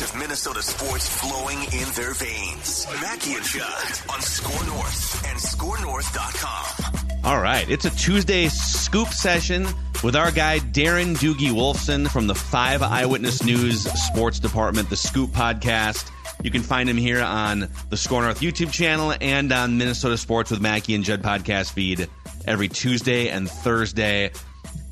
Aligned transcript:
Have 0.00 0.16
Minnesota 0.18 0.62
sports 0.62 1.08
flowing 1.08 1.58
in 1.58 1.88
their 1.94 2.14
veins. 2.14 2.86
Mackie 3.02 3.34
and 3.34 3.44
Judd 3.44 4.00
on 4.10 4.20
Score 4.20 4.64
North 4.66 5.24
and 5.26 5.38
ScoreNorth.com. 5.38 7.20
All 7.24 7.40
right, 7.40 7.68
it's 7.70 7.84
a 7.84 7.90
Tuesday 7.90 8.48
scoop 8.48 9.08
session 9.08 9.66
with 10.02 10.16
our 10.16 10.30
guy 10.30 10.60
Darren 10.60 11.14
Doogie 11.14 11.50
Wolfson 11.52 12.08
from 12.08 12.26
the 12.26 12.34
Five 12.34 12.82
Eyewitness 12.82 13.44
News 13.44 13.82
Sports 13.82 14.38
Department, 14.38 14.88
the 14.88 14.96
Scoop 14.96 15.30
Podcast. 15.30 16.10
You 16.42 16.50
can 16.50 16.62
find 16.62 16.88
him 16.88 16.96
here 16.96 17.22
on 17.22 17.68
the 17.90 17.96
Score 17.96 18.22
North 18.22 18.40
YouTube 18.40 18.72
channel 18.72 19.14
and 19.20 19.52
on 19.52 19.78
Minnesota 19.78 20.16
Sports 20.16 20.50
with 20.50 20.60
Mackie 20.60 20.94
and 20.94 21.04
Judd 21.04 21.22
podcast 21.22 21.72
feed 21.72 22.08
every 22.46 22.68
Tuesday 22.68 23.28
and 23.28 23.48
Thursday. 23.48 24.32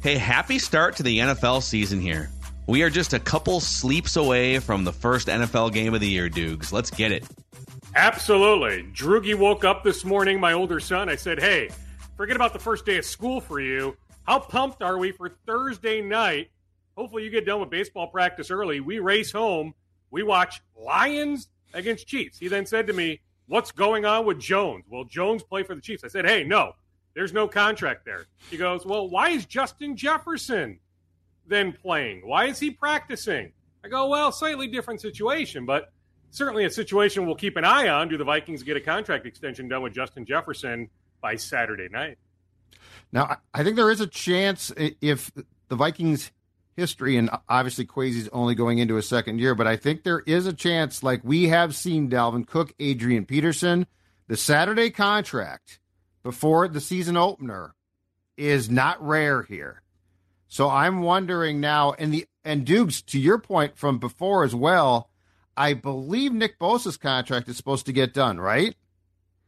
Hey, 0.02 0.16
happy 0.16 0.58
start 0.58 0.96
to 0.96 1.02
the 1.02 1.18
NFL 1.18 1.62
season 1.62 2.00
here. 2.00 2.30
We 2.70 2.84
are 2.84 2.88
just 2.88 3.14
a 3.14 3.18
couple 3.18 3.58
sleeps 3.58 4.14
away 4.14 4.60
from 4.60 4.84
the 4.84 4.92
first 4.92 5.26
NFL 5.26 5.72
game 5.72 5.92
of 5.92 6.00
the 6.00 6.06
year, 6.06 6.28
Dukes. 6.28 6.72
Let's 6.72 6.88
get 6.88 7.10
it. 7.10 7.24
Absolutely. 7.96 8.84
Doogie 8.92 9.34
woke 9.34 9.64
up 9.64 9.82
this 9.82 10.04
morning, 10.04 10.38
my 10.38 10.52
older 10.52 10.78
son. 10.78 11.08
I 11.08 11.16
said, 11.16 11.40
hey, 11.40 11.70
forget 12.16 12.36
about 12.36 12.52
the 12.52 12.60
first 12.60 12.86
day 12.86 12.96
of 12.98 13.04
school 13.04 13.40
for 13.40 13.58
you. 13.58 13.96
How 14.22 14.38
pumped 14.38 14.84
are 14.84 14.98
we 14.98 15.10
for 15.10 15.30
Thursday 15.48 16.00
night? 16.00 16.52
Hopefully, 16.96 17.24
you 17.24 17.30
get 17.30 17.44
done 17.44 17.58
with 17.58 17.70
baseball 17.70 18.06
practice 18.06 18.52
early. 18.52 18.78
We 18.78 19.00
race 19.00 19.32
home. 19.32 19.74
We 20.12 20.22
watch 20.22 20.60
Lions 20.76 21.48
against 21.74 22.06
Chiefs. 22.06 22.38
He 22.38 22.46
then 22.46 22.66
said 22.66 22.86
to 22.86 22.92
me, 22.92 23.20
What's 23.48 23.72
going 23.72 24.04
on 24.04 24.26
with 24.26 24.38
Jones? 24.38 24.84
Will 24.88 25.06
Jones 25.06 25.42
play 25.42 25.64
for 25.64 25.74
the 25.74 25.80
Chiefs? 25.80 26.04
I 26.04 26.08
said, 26.08 26.24
Hey, 26.24 26.44
no, 26.44 26.74
there's 27.14 27.32
no 27.32 27.48
contract 27.48 28.04
there. 28.04 28.26
He 28.48 28.56
goes, 28.56 28.86
Well, 28.86 29.08
why 29.08 29.30
is 29.30 29.44
Justin 29.44 29.96
Jefferson 29.96 30.78
then 31.50 31.72
playing? 31.72 32.26
Why 32.26 32.46
is 32.46 32.58
he 32.58 32.70
practicing? 32.70 33.52
I 33.84 33.88
go, 33.88 34.08
Well, 34.08 34.32
slightly 34.32 34.68
different 34.68 35.00
situation, 35.02 35.66
but 35.66 35.92
certainly 36.30 36.64
a 36.64 36.70
situation 36.70 37.26
we'll 37.26 37.34
keep 37.34 37.56
an 37.56 37.64
eye 37.64 37.88
on. 37.88 38.08
Do 38.08 38.16
the 38.16 38.24
Vikings 38.24 38.62
get 38.62 38.76
a 38.76 38.80
contract 38.80 39.26
extension 39.26 39.68
done 39.68 39.82
with 39.82 39.92
Justin 39.92 40.24
Jefferson 40.24 40.88
by 41.20 41.36
Saturday 41.36 41.88
night? 41.90 42.18
Now, 43.12 43.36
I- 43.52 43.62
think 43.62 43.76
there 43.76 43.90
is 43.90 44.00
a 44.00 44.06
chance 44.06 44.72
if 44.76 45.30
the 45.68 45.76
Vikings 45.76 46.30
history, 46.76 47.16
and 47.16 47.28
obviously 47.48 47.84
Kwesi's 47.84 48.28
only 48.32 48.54
going 48.54 48.78
into 48.78 48.94
his 48.94 49.08
second 49.08 49.38
year, 49.38 49.54
but 49.54 49.66
I 49.66 49.76
think 49.76 50.02
there 50.02 50.20
is 50.20 50.46
a 50.46 50.52
chance, 50.52 51.02
like 51.02 51.20
we 51.24 51.48
have 51.48 51.74
seen 51.74 52.08
Dalvin 52.08 52.46
Cook, 52.46 52.72
Adrian 52.78 53.26
Peterson, 53.26 53.86
the 54.28 54.36
Saturday 54.36 54.90
contract 54.90 55.80
before 56.22 56.68
the 56.68 56.80
season 56.80 57.16
opener 57.16 57.74
is 58.36 58.70
not 58.70 59.04
rare 59.04 59.42
here. 59.42 59.82
So 60.52 60.68
I'm 60.68 61.02
wondering 61.02 61.60
now, 61.60 61.92
and 61.92 62.12
the 62.12 62.26
and 62.44 62.66
Dukes, 62.66 63.02
to 63.02 63.20
your 63.20 63.38
point 63.38 63.76
from 63.78 63.98
before 63.98 64.42
as 64.42 64.52
well, 64.54 65.08
I 65.56 65.74
believe 65.74 66.32
Nick 66.32 66.58
Bosa's 66.58 66.96
contract 66.96 67.48
is 67.48 67.56
supposed 67.56 67.86
to 67.86 67.92
get 67.92 68.12
done, 68.12 68.40
right? 68.40 68.74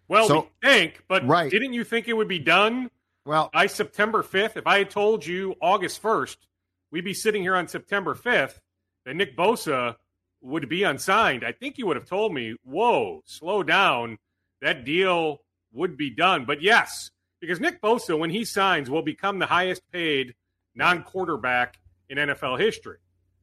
Well, 0.07 0.29
So- 0.29 0.41
we 0.63 0.69
think, 0.69 1.03
but 1.09 1.27
Right. 1.27 1.51
didn't 1.51 1.73
you 1.73 1.83
think 1.83 2.07
it 2.07 2.13
would 2.13 2.29
be 2.29 2.39
done 2.39 2.89
Well, 3.25 3.51
by 3.53 3.67
September 3.67 4.23
5th? 4.23 4.57
If 4.57 4.67
I 4.67 4.79
had 4.79 4.91
told 4.91 5.27
you 5.27 5.57
August 5.61 6.01
1st, 6.01 6.47
we'd 6.93 7.05
be 7.05 7.15
sitting 7.15 7.43
here 7.43 7.57
on 7.57 7.67
September 7.67 8.15
5th, 8.15 8.61
that 9.05 9.17
Nick 9.17 9.37
Bosa 9.37 9.97
would 10.41 10.69
be 10.69 10.85
unsigned, 10.85 11.45
I 11.45 11.51
think 11.51 11.79
you 11.79 11.87
would 11.87 11.97
have 11.97 12.07
told 12.07 12.33
me, 12.33 12.55
whoa, 12.63 13.23
slow 13.25 13.65
down. 13.65 14.19
That 14.61 14.85
deal 14.85 15.43
would 15.73 15.97
be 15.97 16.11
done. 16.11 16.45
But 16.45 16.63
yes, 16.63 17.11
because 17.41 17.59
Nick 17.59 17.81
Bosa, 17.81 18.17
when 18.17 18.31
he 18.31 18.45
signs, 18.45 18.89
will 18.89 19.03
become 19.03 19.41
the 19.41 19.47
highest 19.47 19.83
paid 19.91 20.35
non 20.75 21.03
quarterback 21.03 21.79
in 22.09 22.19
NFL 22.19 22.59
history. 22.59 22.99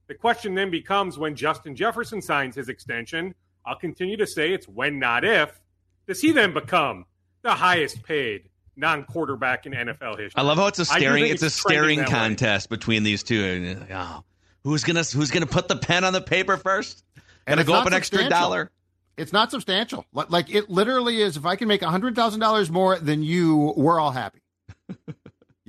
The 0.07 0.15
question 0.15 0.55
then 0.55 0.71
becomes 0.71 1.17
when 1.17 1.35
Justin 1.35 1.75
Jefferson 1.75 2.21
signs 2.21 2.55
his 2.55 2.69
extension, 2.69 3.35
I'll 3.65 3.75
continue 3.77 4.17
to 4.17 4.25
say 4.27 4.53
it's 4.53 4.67
when, 4.67 4.97
not 4.99 5.23
if, 5.23 5.59
does 6.07 6.21
he 6.21 6.31
then 6.31 6.53
become 6.53 7.05
the 7.43 7.51
highest 7.51 8.03
paid 8.03 8.49
non 8.75 9.03
quarterback 9.03 9.65
in 9.65 9.73
NFL 9.73 10.17
history? 10.19 10.33
I 10.35 10.41
love 10.41 10.57
how 10.57 10.67
it's 10.67 10.79
a 10.79 10.91
I 10.91 10.95
do 10.95 11.01
staring 11.01 11.23
think 11.23 11.33
it's, 11.35 11.43
a 11.43 11.49
staring 11.49 11.99
that 11.99 12.07
way. 12.07 12.13
contest 12.13 12.69
between 12.69 13.03
these 13.03 13.21
two. 13.23 13.43
And, 13.43 13.87
oh, 13.91 14.23
who's 14.63 14.83
gonna 14.83 15.03
who's 15.03 15.29
gonna 15.31 15.45
put 15.45 15.67
the 15.67 15.75
pen 15.75 16.03
on 16.03 16.13
the 16.13 16.21
paper 16.21 16.57
first? 16.57 17.03
And 17.45 17.57
Gonna 17.57 17.65
go 17.65 17.73
up 17.73 17.87
an 17.87 17.93
extra 17.93 18.27
dollar. 18.29 18.71
It's 19.17 19.33
not 19.33 19.51
substantial. 19.51 20.05
Li- 20.13 20.25
Like 20.29 20.53
it 20.53 20.69
literally 20.69 21.21
is. 21.21 21.35
If 21.35 21.45
I 21.45 21.55
can 21.55 21.67
make 21.67 21.83
hundred 21.83 22.15
thousand 22.15 22.39
dollars 22.39 22.69
more 22.71 22.97
than 22.97 23.21
you, 23.21 23.73
we're 23.75 23.99
all 23.99 24.11
happy. 24.11 24.39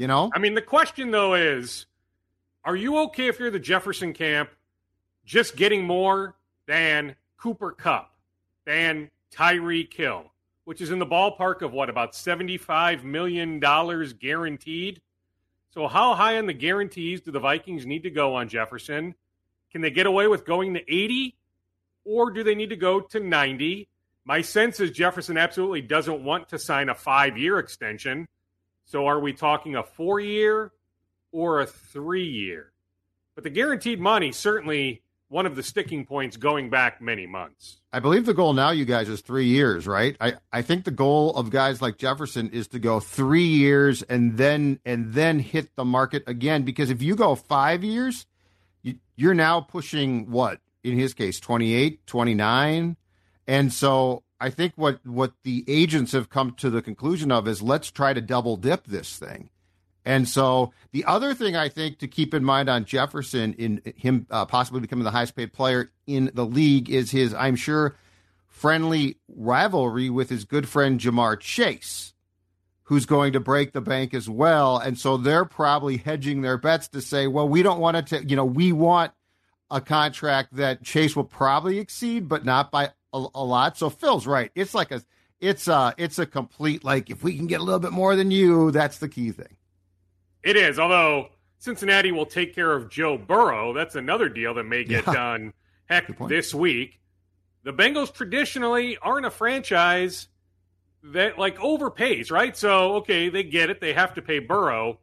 You 0.01 0.07
know, 0.07 0.31
I 0.33 0.39
mean, 0.39 0.55
the 0.55 0.63
question 0.63 1.11
though 1.11 1.35
is, 1.35 1.85
are 2.65 2.75
you 2.75 3.01
okay 3.01 3.27
if 3.27 3.39
you're 3.39 3.51
the 3.51 3.59
Jefferson 3.59 4.15
camp, 4.15 4.49
just 5.27 5.57
getting 5.57 5.85
more 5.85 6.37
than 6.65 7.17
Cooper 7.37 7.73
Kupp, 7.73 8.11
than 8.65 9.11
Tyreek 9.31 9.93
Hill, 9.93 10.33
which 10.65 10.81
is 10.81 10.91
in 10.91 11.01
the 11.01 11.07
ballpark 11.07 11.61
of 11.61 11.75
what 11.75 11.91
about 11.91 12.15
seventy-five 12.15 13.05
million 13.05 13.61
dollars 13.61 14.15
guaranteed? 14.15 15.03
So, 15.75 15.87
how 15.87 16.15
high 16.15 16.39
on 16.39 16.47
the 16.47 16.55
guarantees 16.55 17.21
do 17.21 17.31
the 17.31 17.39
Vikings 17.39 17.85
need 17.85 18.05
to 18.05 18.11
go 18.11 18.37
on 18.37 18.49
Jefferson? 18.49 19.15
Can 19.71 19.83
they 19.83 19.91
get 19.91 20.07
away 20.07 20.29
with 20.29 20.47
going 20.47 20.73
to 20.73 20.81
eighty, 20.81 21.37
or 22.07 22.31
do 22.31 22.43
they 22.43 22.55
need 22.55 22.71
to 22.71 22.77
go 22.77 23.01
to 23.01 23.21
ninety? 23.21 23.87
My 24.25 24.41
sense 24.41 24.81
is 24.81 24.93
Jefferson 24.93 25.37
absolutely 25.37 25.83
doesn't 25.83 26.25
want 26.25 26.49
to 26.49 26.59
sign 26.59 26.89
a 26.89 26.95
five-year 26.95 27.59
extension. 27.59 28.27
So 28.91 29.07
are 29.07 29.21
we 29.21 29.33
talking 29.33 29.77
a 29.77 29.85
four 29.85 30.19
year 30.19 30.73
or 31.31 31.61
a 31.61 31.67
three 31.67 32.27
year? 32.27 32.73
But 33.37 33.45
the 33.45 33.51
guaranteed 33.51 34.01
money 34.01 34.33
certainly 34.33 35.03
one 35.29 35.47
of 35.47 35.55
the 35.55 35.63
sticking 35.63 36.05
points 36.05 36.37
going 36.37 36.71
back 36.71 37.01
many 37.01 37.25
months. 37.25 37.81
I 37.93 38.01
believe 38.01 38.27
the 38.27 38.35
goal 38.35 38.53
now, 38.53 38.71
you 38.71 38.85
guys, 38.85 39.09
is 39.09 39.21
three 39.21 39.47
years, 39.47 39.87
right? 39.87 40.17
I, 40.21 40.35
I 40.53 40.63
think 40.63 40.85
the 40.85 40.91
goal 40.91 41.37
of 41.37 41.51
guys 41.51 41.81
like 41.81 41.99
Jefferson 41.99 42.51
is 42.51 42.67
to 42.69 42.81
go 42.81 42.99
three 42.99 43.47
years 43.47 44.03
and 44.03 44.37
then 44.37 44.81
and 44.85 45.13
then 45.13 45.39
hit 45.39 45.77
the 45.77 45.85
market 45.85 46.25
again. 46.27 46.65
Because 46.65 46.91
if 46.91 47.01
you 47.01 47.15
go 47.15 47.37
five 47.37 47.85
years, 47.85 48.27
you, 48.83 48.97
you're 49.15 49.35
now 49.35 49.61
pushing 49.61 50.33
what 50.33 50.59
in 50.83 50.99
his 50.99 51.15
case 51.15 51.39
28, 51.39 52.05
29. 52.09 52.97
and 53.47 53.73
so 53.73 54.25
I 54.41 54.51
think 54.51 54.73
what 54.77 55.05
what 55.07 55.33
the 55.43 55.65
agents 55.69 56.13
have 56.13 56.31
come 56.31 56.53
to 56.59 56.71
the 56.71 56.83
conclusion 56.83 57.31
of 57.31 57.47
is 57.47 57.61
let's 57.63 57.91
try 57.91 58.15
to 58.15 58.21
double 58.21 58.57
dip 58.57 58.87
this 58.87 59.17
thing. 59.19 59.51
And 60.05 60.27
so 60.27 60.73
the 60.93 61.05
other 61.05 61.35
thing 61.35 61.57
I 61.57 61.69
think 61.69 61.99
to 61.99 62.09
keep 62.09 62.33
in 62.33 62.43
mind 62.43 62.71
on 62.71 62.87
Jefferson 62.87 63.53
in 63.55 63.83
him 63.97 64.27
uh, 64.31 64.47
possibly 64.47 64.81
becoming 64.81 65.05
the 65.05 65.11
highest 65.11 65.37
paid 65.37 65.53
player 65.53 65.93
in 66.07 66.31
the 66.35 66.47
league 66.47 66.89
is 66.89 67.11
his, 67.11 67.35
I'm 67.35 67.55
sure, 67.55 67.97
friendly 68.47 69.19
rivalry 69.29 70.09
with 70.09 70.31
his 70.31 70.47
good 70.47 70.69
friend 70.69 70.99
Ja'Marr 70.99 71.39
Chase, 71.39 72.15
who's 72.85 73.05
going 73.05 73.35
to 73.35 73.41
break 73.41 73.73
the 73.73 73.83
bank 73.83 74.15
as 74.15 74.29
well. 74.29 74.79
And 74.79 74.99
so 74.99 75.19
they're 75.19 75.45
probably 75.45 75.99
hedging 75.99 76.41
their 76.41 76.57
bets 76.57 76.89
to 76.89 77.03
say, 77.03 77.27
well, 77.27 77.49
we 77.49 77.63
don't 77.63 77.79
want 77.79 78.07
to, 78.09 78.25
you 78.25 78.37
know, 78.37 78.45
we 78.45 78.73
want 78.73 79.13
a 79.71 79.83
contract 79.83 80.57
that 80.57 80.83
Chase 80.83 81.15
will 81.15 81.25
probably 81.25 81.79
exceed, 81.79 82.27
but 82.27 82.45
not 82.45 82.71
by 82.71 82.91
a, 83.13 83.27
a 83.35 83.45
lot. 83.45 83.77
So 83.77 83.91
Phil's 83.91 84.27
right. 84.27 84.51
It's 84.55 84.75
like 84.75 84.91
a, 84.91 85.03
it's 85.41 85.69
a, 85.69 85.95
it's 85.99 86.19
a 86.19 86.27
complete 86.27 86.85
like 86.85 87.11
if 87.11 87.23
we 87.23 87.37
can 87.37 87.47
get 87.47 87.61
a 87.61 87.65
little 87.65 87.81
bit 87.81 87.93
more 87.93 88.15
than 88.17 88.31
you, 88.31 88.71
that's 88.71 88.99
the 88.99 89.09
key 89.09 89.31
thing. 89.33 89.57
It 90.43 90.57
is, 90.57 90.79
although 90.79 91.29
Cincinnati 91.59 92.13
will 92.13 92.27
take 92.27 92.55
care 92.55 92.73
of 92.73 92.89
Joe 92.91 93.19
Burrow. 93.19 93.73
That's 93.75 93.95
another 93.95 94.29
deal 94.29 94.55
that 94.55 94.65
may 94.65 94.85
get 94.85 95.07
Yeah. 95.07 95.13
done 95.13 95.53
heck 95.87 96.17
this 96.29 96.55
week. 96.55 97.01
the 97.63 97.73
Bengals 97.73 98.13
traditionally 98.15 98.97
aren't 98.99 99.27
a 99.27 99.31
franchise 99.31 100.29
that 101.03 101.39
like 101.39 101.59
overpays, 101.59 102.31
right? 102.31 102.57
So, 102.57 102.95
okay, 102.97 103.29
they 103.29 103.43
get 103.43 103.69
it. 103.71 103.81
They 103.81 103.93
have 103.93 104.15
to 104.15 104.23
pay 104.23 104.39
Burrow. 104.39 104.99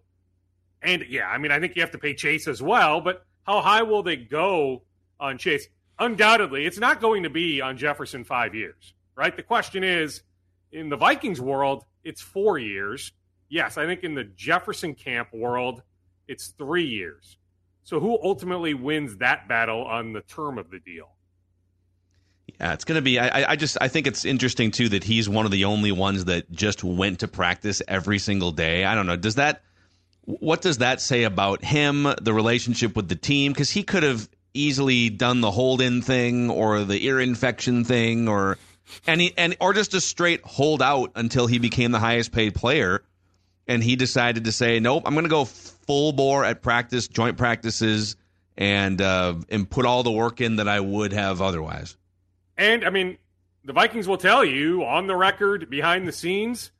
And 0.81 1.03
yeah, 1.09 1.27
I 1.27 1.37
mean, 1.39 1.51
I 1.51 1.59
think 1.59 1.75
you 1.75 1.81
have 1.81 1.91
to 1.91 1.97
pay 1.99 2.13
Chase 2.15 2.47
as 2.47 2.61
well, 2.61 3.01
but 3.01 3.25
how 3.43 3.61
high 3.61 3.81
will 3.83 4.01
they 4.03 4.15
go 4.15 4.83
on 5.19 5.37
Chase? 5.37 5.67
Undoubtedly, 5.99 6.65
it's 6.65 6.77
not 6.79 7.01
going 7.01 7.23
to 7.23 7.29
be 7.29 7.61
on 7.61 7.77
Jefferson 7.77 8.23
five 8.23 8.53
years, 8.53 8.93
right? 9.15 9.35
The 9.35 9.43
question 9.43 9.83
is 9.83 10.21
in 10.71 10.89
the 10.89 10.97
Vikings 10.97 11.41
world, 11.41 11.85
it's 12.03 12.21
four 12.21 12.57
years. 12.59 13.11
Yes, 13.49 13.77
I 13.77 13.85
think 13.85 14.03
in 14.03 14.13
the 14.13 14.23
Jefferson 14.23 14.93
camp 14.93 15.33
world, 15.33 15.81
it's 16.27 16.47
three 16.47 16.85
years. 16.85 17.37
So 17.83 17.99
who 17.99 18.19
ultimately 18.21 18.73
wins 18.73 19.17
that 19.17 19.47
battle 19.47 19.85
on 19.85 20.13
the 20.13 20.21
term 20.21 20.57
of 20.57 20.69
the 20.69 20.79
deal? 20.79 21.09
Yeah, 22.59 22.73
it's 22.73 22.83
going 22.83 22.97
to 22.97 23.01
be. 23.01 23.19
I, 23.19 23.51
I 23.51 23.55
just 23.55 23.77
I 23.79 23.87
think 23.87 24.07
it's 24.07 24.25
interesting 24.25 24.71
too 24.71 24.89
that 24.89 25.03
he's 25.03 25.29
one 25.29 25.45
of 25.45 25.51
the 25.51 25.65
only 25.65 25.91
ones 25.91 26.25
that 26.25 26.51
just 26.51 26.83
went 26.83 27.19
to 27.19 27.27
practice 27.27 27.81
every 27.87 28.19
single 28.19 28.51
day. 28.51 28.83
I 28.83 28.95
don't 28.95 29.05
know. 29.05 29.15
Does 29.15 29.35
that 29.35 29.61
what 30.25 30.61
does 30.61 30.79
that 30.79 30.99
say 30.99 31.23
about 31.23 31.63
him, 31.63 32.07
the 32.21 32.33
relationship 32.33 32.95
with 32.95 33.07
the 33.07 33.15
team? 33.15 33.53
Because 33.53 33.69
he 33.69 33.83
could 33.83 34.03
have 34.03 34.27
easily 34.57 35.09
done 35.09 35.41
the 35.41 35.51
hold 35.51 35.81
in 35.81 36.01
thing 36.01 36.49
or 36.49 36.83
the 36.83 37.05
ear 37.05 37.19
infection 37.19 37.83
thing 37.83 38.27
or 38.27 38.57
any 39.05 39.33
and 39.37 39.55
or 39.59 39.73
just 39.73 39.93
a 39.93 40.01
straight 40.01 40.41
hold 40.43 40.81
out 40.81 41.11
until 41.15 41.47
he 41.47 41.59
became 41.59 41.91
the 41.91 41.99
highest 41.99 42.31
paid 42.31 42.55
player 42.55 43.03
and 43.67 43.83
he 43.83 43.95
decided 43.95 44.45
to 44.45 44.51
say 44.51 44.79
nope 44.79 45.03
i'm 45.05 45.13
going 45.13 45.25
to 45.25 45.29
go 45.29 45.45
full 45.45 46.11
bore 46.11 46.43
at 46.43 46.61
practice 46.61 47.07
joint 47.07 47.37
practices 47.37 48.15
and 48.57 49.01
uh, 49.01 49.35
and 49.49 49.69
put 49.69 49.85
all 49.85 50.03
the 50.03 50.11
work 50.11 50.41
in 50.41 50.55
that 50.55 50.67
i 50.67 50.79
would 50.79 51.13
have 51.13 51.41
otherwise. 51.41 51.95
And 52.57 52.83
i 52.83 52.89
mean 52.89 53.17
the 53.63 53.73
vikings 53.73 54.07
will 54.07 54.17
tell 54.17 54.43
you 54.43 54.83
on 54.83 55.07
the 55.07 55.15
record 55.15 55.69
behind 55.69 56.07
the 56.07 56.13
scenes 56.13 56.71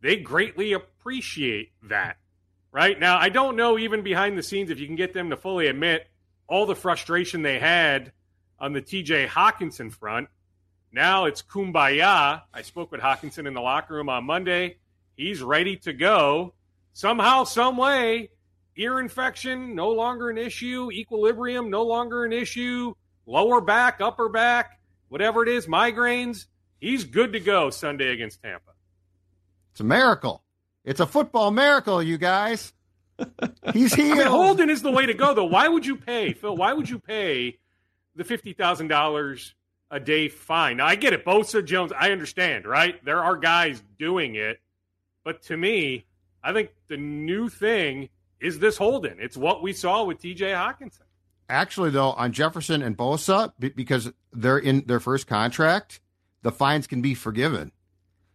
they 0.00 0.16
greatly 0.16 0.72
appreciate 0.72 1.72
that 1.82 2.16
right? 2.72 2.98
Now 2.98 3.18
i 3.18 3.28
don't 3.28 3.56
know 3.56 3.78
even 3.78 4.02
behind 4.02 4.38
the 4.38 4.42
scenes 4.42 4.70
if 4.70 4.80
you 4.80 4.86
can 4.86 4.96
get 4.96 5.12
them 5.12 5.30
to 5.30 5.36
fully 5.36 5.66
admit 5.66 6.09
all 6.50 6.66
the 6.66 6.74
frustration 6.74 7.40
they 7.40 7.58
had 7.58 8.12
on 8.58 8.74
the 8.74 8.82
tj 8.82 9.26
Hockenson 9.26 9.90
front 9.90 10.28
now 10.92 11.26
it's 11.26 11.42
kumbaya. 11.42 12.42
I 12.52 12.62
spoke 12.62 12.90
with 12.90 13.00
Hockenson 13.00 13.46
in 13.46 13.54
the 13.54 13.60
locker 13.60 13.94
room 13.94 14.08
on 14.08 14.24
Monday. 14.24 14.78
He's 15.16 15.40
ready 15.40 15.76
to 15.78 15.92
go. 15.92 16.54
Somehow, 16.92 17.44
some 17.44 17.76
way, 17.76 18.30
ear 18.76 18.98
infection 18.98 19.76
no 19.76 19.90
longer 19.90 20.30
an 20.30 20.38
issue, 20.38 20.90
equilibrium 20.90 21.70
no 21.70 21.82
longer 21.82 22.24
an 22.24 22.32
issue, 22.32 22.94
lower 23.26 23.60
back, 23.60 24.00
upper 24.00 24.28
back, 24.28 24.80
whatever 25.08 25.42
it 25.44 25.48
is, 25.48 25.66
migraines. 25.66 26.46
He's 26.80 27.04
good 27.04 27.34
to 27.34 27.40
go 27.40 27.70
Sunday 27.70 28.12
against 28.12 28.42
Tampa. 28.42 28.72
It's 29.70 29.80
a 29.80 29.84
miracle. 29.84 30.42
It's 30.84 31.00
a 31.00 31.06
football 31.06 31.52
miracle, 31.52 32.02
you 32.02 32.18
guys. 32.18 32.72
He's 33.72 33.94
healed. 33.94 34.18
I 34.18 34.22
mean, 34.22 34.26
hold 34.26 34.60
in 34.60 34.70
is 34.70 34.82
the 34.82 34.90
way 34.90 35.06
to 35.06 35.14
go, 35.14 35.34
though. 35.34 35.44
Why 35.44 35.68
would 35.68 35.86
you 35.86 35.96
pay, 35.96 36.32
Phil? 36.32 36.56
Why 36.56 36.72
would 36.72 36.88
you 36.88 36.98
pay 36.98 37.58
the 38.16 38.24
fifty 38.24 38.52
thousand 38.52 38.88
dollars 38.88 39.54
a 39.90 40.00
day 40.00 40.28
fine. 40.28 40.76
Now 40.76 40.86
I 40.86 40.94
get 40.94 41.12
it, 41.12 41.24
Bosa 41.24 41.64
Jones. 41.64 41.92
I 41.98 42.12
understand, 42.12 42.66
right? 42.66 43.02
There 43.04 43.22
are 43.22 43.36
guys 43.36 43.82
doing 43.98 44.36
it, 44.36 44.60
but 45.24 45.42
to 45.44 45.56
me, 45.56 46.06
I 46.42 46.52
think 46.52 46.70
the 46.88 46.96
new 46.96 47.48
thing 47.48 48.08
is 48.40 48.58
this 48.58 48.76
hold 48.76 49.04
in. 49.04 49.18
It's 49.20 49.36
what 49.36 49.62
we 49.62 49.72
saw 49.72 50.04
with 50.04 50.20
T.J. 50.20 50.52
Hockenson. 50.52 51.02
Actually, 51.48 51.90
though, 51.90 52.12
on 52.12 52.32
Jefferson 52.32 52.80
and 52.82 52.96
Bosa, 52.96 53.52
because 53.58 54.12
they're 54.32 54.58
in 54.58 54.84
their 54.86 55.00
first 55.00 55.26
contract, 55.26 56.00
the 56.42 56.52
fines 56.52 56.86
can 56.86 57.02
be 57.02 57.14
forgiven. 57.14 57.72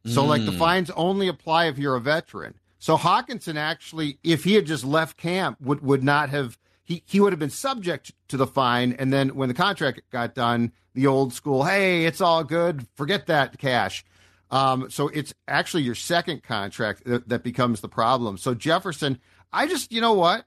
So, 0.05 0.21
mm. 0.21 0.27
like, 0.27 0.45
the 0.45 0.51
hmm. 0.51 0.59
fines 0.59 0.91
only 0.91 1.27
apply 1.27 1.65
if 1.65 1.79
you're 1.79 1.95
a 1.95 2.01
veteran. 2.01 2.55
So 2.85 2.97
Hockenson 2.97 3.55
actually, 3.55 4.19
if 4.23 4.43
he 4.43 4.53
had 4.53 4.67
just 4.67 4.85
left 4.85 5.17
camp, 5.17 5.59
would 5.59 5.81
would 5.81 6.03
not 6.03 6.29
have 6.29 6.55
he 6.83 7.01
he 7.07 7.19
would 7.19 7.33
have 7.33 7.39
been 7.39 7.49
subject 7.49 8.11
to 8.27 8.37
the 8.37 8.45
fine. 8.45 8.93
And 8.99 9.11
then 9.11 9.29
when 9.29 9.47
the 9.47 9.55
contract 9.55 10.01
got 10.11 10.35
done, 10.35 10.71
the 10.93 11.07
old 11.07 11.33
school, 11.33 11.63
hey, 11.63 12.05
it's 12.05 12.21
all 12.21 12.43
good, 12.43 12.85
forget 12.93 13.25
that 13.25 13.57
cash. 13.57 14.05
Um, 14.51 14.91
so 14.91 15.07
it's 15.07 15.33
actually 15.47 15.81
your 15.81 15.95
second 15.95 16.43
contract 16.43 17.05
that, 17.05 17.27
that 17.27 17.41
becomes 17.41 17.81
the 17.81 17.89
problem. 17.89 18.37
So 18.37 18.53
Jefferson, 18.53 19.19
I 19.51 19.65
just, 19.65 19.91
you 19.91 19.99
know 19.99 20.13
what? 20.13 20.45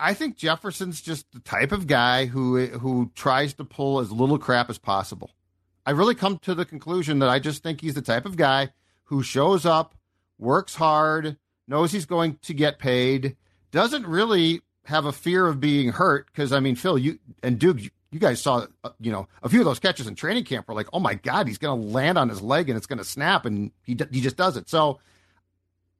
I 0.00 0.14
think 0.14 0.36
Jefferson's 0.36 1.00
just 1.00 1.30
the 1.30 1.38
type 1.38 1.70
of 1.70 1.86
guy 1.86 2.26
who 2.26 2.66
who 2.66 3.12
tries 3.14 3.54
to 3.54 3.64
pull 3.64 4.00
as 4.00 4.10
little 4.10 4.40
crap 4.40 4.68
as 4.68 4.78
possible. 4.78 5.30
I 5.86 5.92
really 5.92 6.16
come 6.16 6.38
to 6.38 6.56
the 6.56 6.64
conclusion 6.64 7.20
that 7.20 7.28
I 7.28 7.38
just 7.38 7.62
think 7.62 7.82
he's 7.82 7.94
the 7.94 8.02
type 8.02 8.26
of 8.26 8.36
guy 8.36 8.70
who 9.04 9.22
shows 9.22 9.64
up, 9.64 9.94
works 10.38 10.74
hard, 10.74 11.36
knows 11.68 11.92
he's 11.92 12.06
going 12.06 12.38
to 12.42 12.54
get 12.54 12.78
paid, 12.78 13.36
doesn't 13.70 14.06
really 14.06 14.60
have 14.84 15.04
a 15.04 15.12
fear 15.12 15.46
of 15.46 15.60
being 15.60 15.90
hurt 15.90 16.26
because 16.26 16.52
I 16.52 16.60
mean, 16.60 16.74
Phil, 16.74 16.98
you 16.98 17.18
and 17.42 17.58
Duke, 17.58 17.80
you 18.10 18.18
guys 18.18 18.40
saw, 18.40 18.66
uh, 18.84 18.90
you 19.00 19.12
know, 19.12 19.28
a 19.42 19.48
few 19.48 19.60
of 19.60 19.66
those 19.66 19.78
catches 19.78 20.06
in 20.06 20.14
training 20.14 20.44
camp 20.44 20.66
were 20.66 20.74
like, 20.74 20.88
oh 20.92 21.00
my 21.00 21.14
God, 21.14 21.46
he's 21.46 21.58
going 21.58 21.80
to 21.80 21.88
land 21.88 22.16
on 22.16 22.28
his 22.28 22.40
leg 22.40 22.68
and 22.70 22.76
it's 22.76 22.86
going 22.86 22.98
to 22.98 23.04
snap, 23.04 23.44
and 23.44 23.70
he 23.82 23.96
he 24.10 24.20
just 24.20 24.36
does 24.36 24.56
it. 24.56 24.68
So 24.68 24.98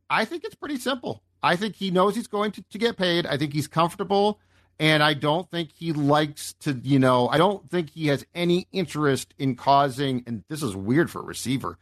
I 0.08 0.24
think 0.24 0.44
it's 0.44 0.54
pretty 0.54 0.78
simple. 0.78 1.22
I 1.42 1.56
think 1.56 1.76
he 1.76 1.90
knows 1.90 2.16
he's 2.16 2.26
going 2.26 2.52
to, 2.52 2.62
to 2.62 2.78
get 2.78 2.96
paid. 2.96 3.26
I 3.26 3.36
think 3.36 3.52
he's 3.52 3.68
comfortable, 3.68 4.40
and 4.80 5.02
I 5.02 5.14
don't 5.14 5.50
think 5.50 5.70
he 5.72 5.92
likes 5.92 6.54
to, 6.60 6.72
you 6.82 6.98
know, 6.98 7.28
I 7.28 7.38
don't 7.38 7.68
think 7.70 7.90
he 7.90 8.08
has 8.08 8.24
any 8.34 8.66
interest 8.72 9.34
in 9.38 9.54
causing, 9.54 10.24
and 10.26 10.44
this 10.48 10.62
is 10.62 10.74
weird 10.74 11.10
for 11.10 11.20
a 11.20 11.24
receiver, 11.24 11.78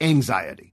anxiety. 0.00 0.72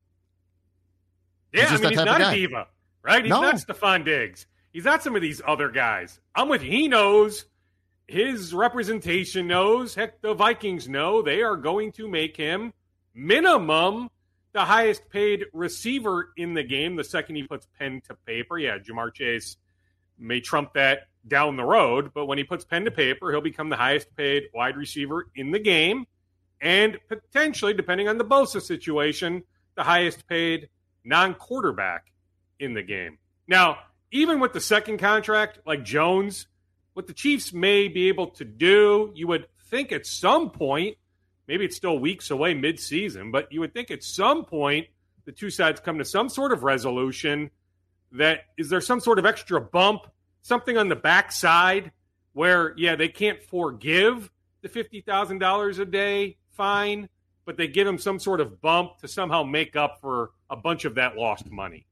Yeah, 1.54 1.68
I 1.70 1.78
mean, 1.78 1.90
he's 1.90 1.98
not 1.98 2.22
a 2.22 2.36
diva, 2.36 2.68
right? 3.04 3.24
He's 3.24 3.30
no. 3.30 3.42
not 3.42 3.56
Stefon 3.56 4.06
Diggs. 4.06 4.46
He's 4.72 4.86
not 4.86 5.02
some 5.02 5.16
of 5.16 5.22
these 5.22 5.42
other 5.46 5.70
guys. 5.70 6.20
I'm 6.36 6.50
with 6.50 6.64
you. 6.64 6.72
He 6.72 6.88
knows 6.88 7.46
his 8.08 8.54
representation 8.54 9.48
knows, 9.48 9.96
heck, 9.96 10.22
the 10.22 10.34
Vikings 10.34 10.88
know 10.88 11.22
they 11.22 11.42
are 11.42 11.56
going 11.56 11.92
to 11.94 12.08
make 12.08 12.38
him 12.38 12.74
minimum 13.14 14.10
the 14.54 14.62
highest 14.62 15.10
paid 15.10 15.46
receiver 15.54 16.30
in 16.38 16.54
the 16.54 16.64
game 16.64 16.96
the 16.96 17.04
second 17.04 17.36
he 17.36 17.44
puts 17.44 17.68
pen 17.78 18.02
to 18.08 18.16
paper. 18.26 18.58
Yeah, 18.58 18.78
Ja'Marr 18.80 19.14
Chase 19.14 19.58
may 20.18 20.40
trump 20.40 20.74
that 20.74 21.08
down 21.28 21.56
the 21.56 21.64
road, 21.64 22.12
but 22.14 22.26
when 22.26 22.38
he 22.38 22.44
puts 22.44 22.66
pen 22.66 22.86
to 22.86 22.92
paper, 22.92 23.32
he'll 23.32 23.42
become 23.42 23.70
the 23.70 23.76
highest 23.76 24.16
paid 24.16 24.44
wide 24.54 24.78
receiver 24.78 25.28
in 25.36 25.52
the 25.52 25.60
game 25.60 26.06
and 26.62 26.98
potentially, 27.08 27.74
depending 27.74 28.08
on 28.08 28.18
the 28.18 28.26
Bosa 28.26 28.62
situation, 28.62 29.44
the 29.76 29.84
highest 29.84 30.28
paid 30.28 30.70
non 31.04 31.34
quarterback 31.34 32.12
in 32.60 32.74
the 32.74 32.84
game. 32.84 33.18
Now, 33.48 33.80
even 34.12 34.40
with 34.40 34.54
the 34.54 34.62
second 34.62 34.98
contract, 34.98 35.60
like 35.66 35.84
Jones, 35.84 36.48
what 36.94 37.08
the 37.08 37.14
Chiefs 37.14 37.54
may 37.54 37.88
be 37.88 38.10
able 38.10 38.28
to 38.32 38.46
do, 38.46 39.12
you 39.16 39.28
would 39.28 39.48
think 39.70 39.92
at 39.92 40.06
some 40.06 40.50
point, 40.50 40.98
maybe 41.48 41.66
it's 41.66 41.76
still 41.76 41.98
weeks 41.98 42.32
away 42.32 42.54
mid-season, 42.54 43.32
but 43.32 43.52
you 43.52 43.60
would 43.60 43.74
think 43.74 43.92
at 43.92 44.04
some 44.04 44.46
point 44.46 44.88
the 45.26 45.32
two 45.32 45.50
sides 45.50 45.80
come 45.80 46.00
to 46.00 46.06
some 46.06 46.30
sort 46.30 46.52
of 46.52 46.64
resolution 46.64 47.52
that 48.12 48.42
is 48.58 48.70
there 48.70 48.82
some 48.82 49.00
sort 49.00 49.20
of 49.20 49.26
extra 49.26 49.62
bump, 49.62 50.08
something 50.42 50.78
on 50.78 50.90
the 50.90 50.96
backside 50.96 51.92
where, 52.34 52.74
yeah, 52.78 52.96
they 52.96 53.08
can't 53.08 53.42
forgive 53.44 54.32
the 54.62 54.70
$50,000 54.70 55.80
a 55.80 55.86
day 55.86 56.38
fine, 56.52 57.10
but 57.50 57.58
they 57.58 57.68
give 57.68 57.88
him 57.88 57.98
some 57.98 58.20
sort 58.20 58.42
of 58.42 58.62
bump 58.62 59.00
to 59.00 59.08
somehow 59.08 59.42
make 59.42 59.76
up 59.76 60.00
for 60.02 60.30
a 60.52 60.56
bunch 60.56 60.86
of 60.86 60.94
that 60.94 61.18
lost 61.18 61.50
money. 61.50 61.88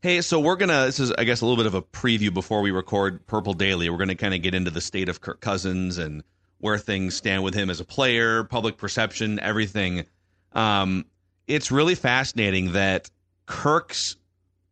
Hey, 0.00 0.20
so 0.20 0.40
we're 0.40 0.56
gonna. 0.56 0.86
This 0.86 0.98
is, 0.98 1.12
I 1.12 1.22
guess, 1.22 1.42
a 1.42 1.46
little 1.46 1.56
bit 1.56 1.66
of 1.66 1.74
a 1.74 1.82
preview 1.82 2.34
before 2.34 2.60
we 2.60 2.72
record 2.72 3.24
Purple 3.28 3.52
Daily. 3.52 3.88
We're 3.88 3.98
gonna 3.98 4.16
kind 4.16 4.34
of 4.34 4.42
get 4.42 4.52
into 4.52 4.72
the 4.72 4.80
state 4.80 5.08
of 5.08 5.20
Kirk 5.20 5.40
Cousins 5.40 5.98
and 5.98 6.24
where 6.58 6.76
things 6.76 7.14
stand 7.14 7.44
with 7.44 7.54
him 7.54 7.70
as 7.70 7.78
a 7.78 7.84
player, 7.84 8.42
public 8.42 8.76
perception, 8.76 9.38
everything. 9.38 10.06
Um, 10.50 11.04
it's 11.46 11.70
really 11.70 11.94
fascinating 11.94 12.72
that 12.72 13.08
Kirk's 13.46 14.16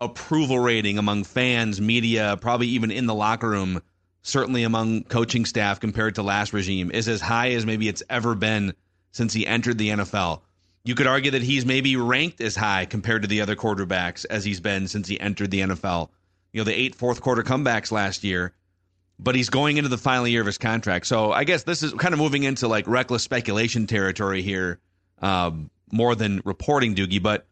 approval 0.01 0.59
rating 0.59 0.99
among 0.99 1.23
fans, 1.23 1.81
media, 1.81 2.37
probably 2.41 2.67
even 2.67 2.91
in 2.91 3.07
the 3.07 3.15
locker 3.15 3.51
room, 3.51 3.81
certainly 4.23 4.65
among 4.65 5.05
coaching 5.05 5.45
staff 5.45 5.79
compared 5.79 6.17
to 6.17 6.25
last 6.25 6.53
regime, 6.53 6.91
is 6.91 7.07
as 7.07 7.21
high 7.21 7.53
as 7.53 7.65
maybe 7.65 7.87
it's 7.87 8.03
ever 8.11 8.35
been 8.35 8.75
since 9.13 9.33
he 9.33 9.47
entered 9.47 9.79
the 9.79 9.91
NFL. 9.91 10.41
You 10.85 10.97
could 10.97 11.07
argue 11.07 11.31
that 11.31 11.43
he's 11.43 11.65
maybe 11.65 11.95
ranked 11.97 12.41
as 12.41 12.57
high 12.57 12.87
compared 12.87 13.23
to 13.23 13.29
the 13.29 13.41
other 13.41 13.55
quarterbacks 13.55 14.27
as 14.29 14.45
he's 14.45 14.61
been 14.61 14.89
since 14.89 15.07
he 15.07 15.21
entered 15.21 15.51
the 15.51 15.61
NFL. 15.61 16.09
You 16.53 16.61
know, 16.61 16.65
the 16.65 16.79
eight 16.79 16.97
fourth 16.97 17.21
quarter 17.21 17.43
comebacks 17.43 17.93
last 17.93 18.25
year, 18.25 18.53
but 19.19 19.37
he's 19.37 19.49
going 19.49 19.77
into 19.77 19.89
the 19.89 19.99
final 19.99 20.27
year 20.27 20.41
of 20.41 20.47
his 20.47 20.59
contract. 20.59 21.07
So 21.07 21.31
I 21.31 21.45
guess 21.45 21.63
this 21.63 21.83
is 21.83 21.93
kind 21.95 22.13
of 22.13 22.19
moving 22.19 22.43
into 22.43 22.67
like 22.67 22.89
reckless 22.89 23.23
speculation 23.23 23.87
territory 23.87 24.43
here, 24.43 24.81
um, 25.21 25.71
more 25.93 26.15
than 26.17 26.43
reporting 26.45 26.97
Doogie. 26.97 27.23
But 27.23 27.47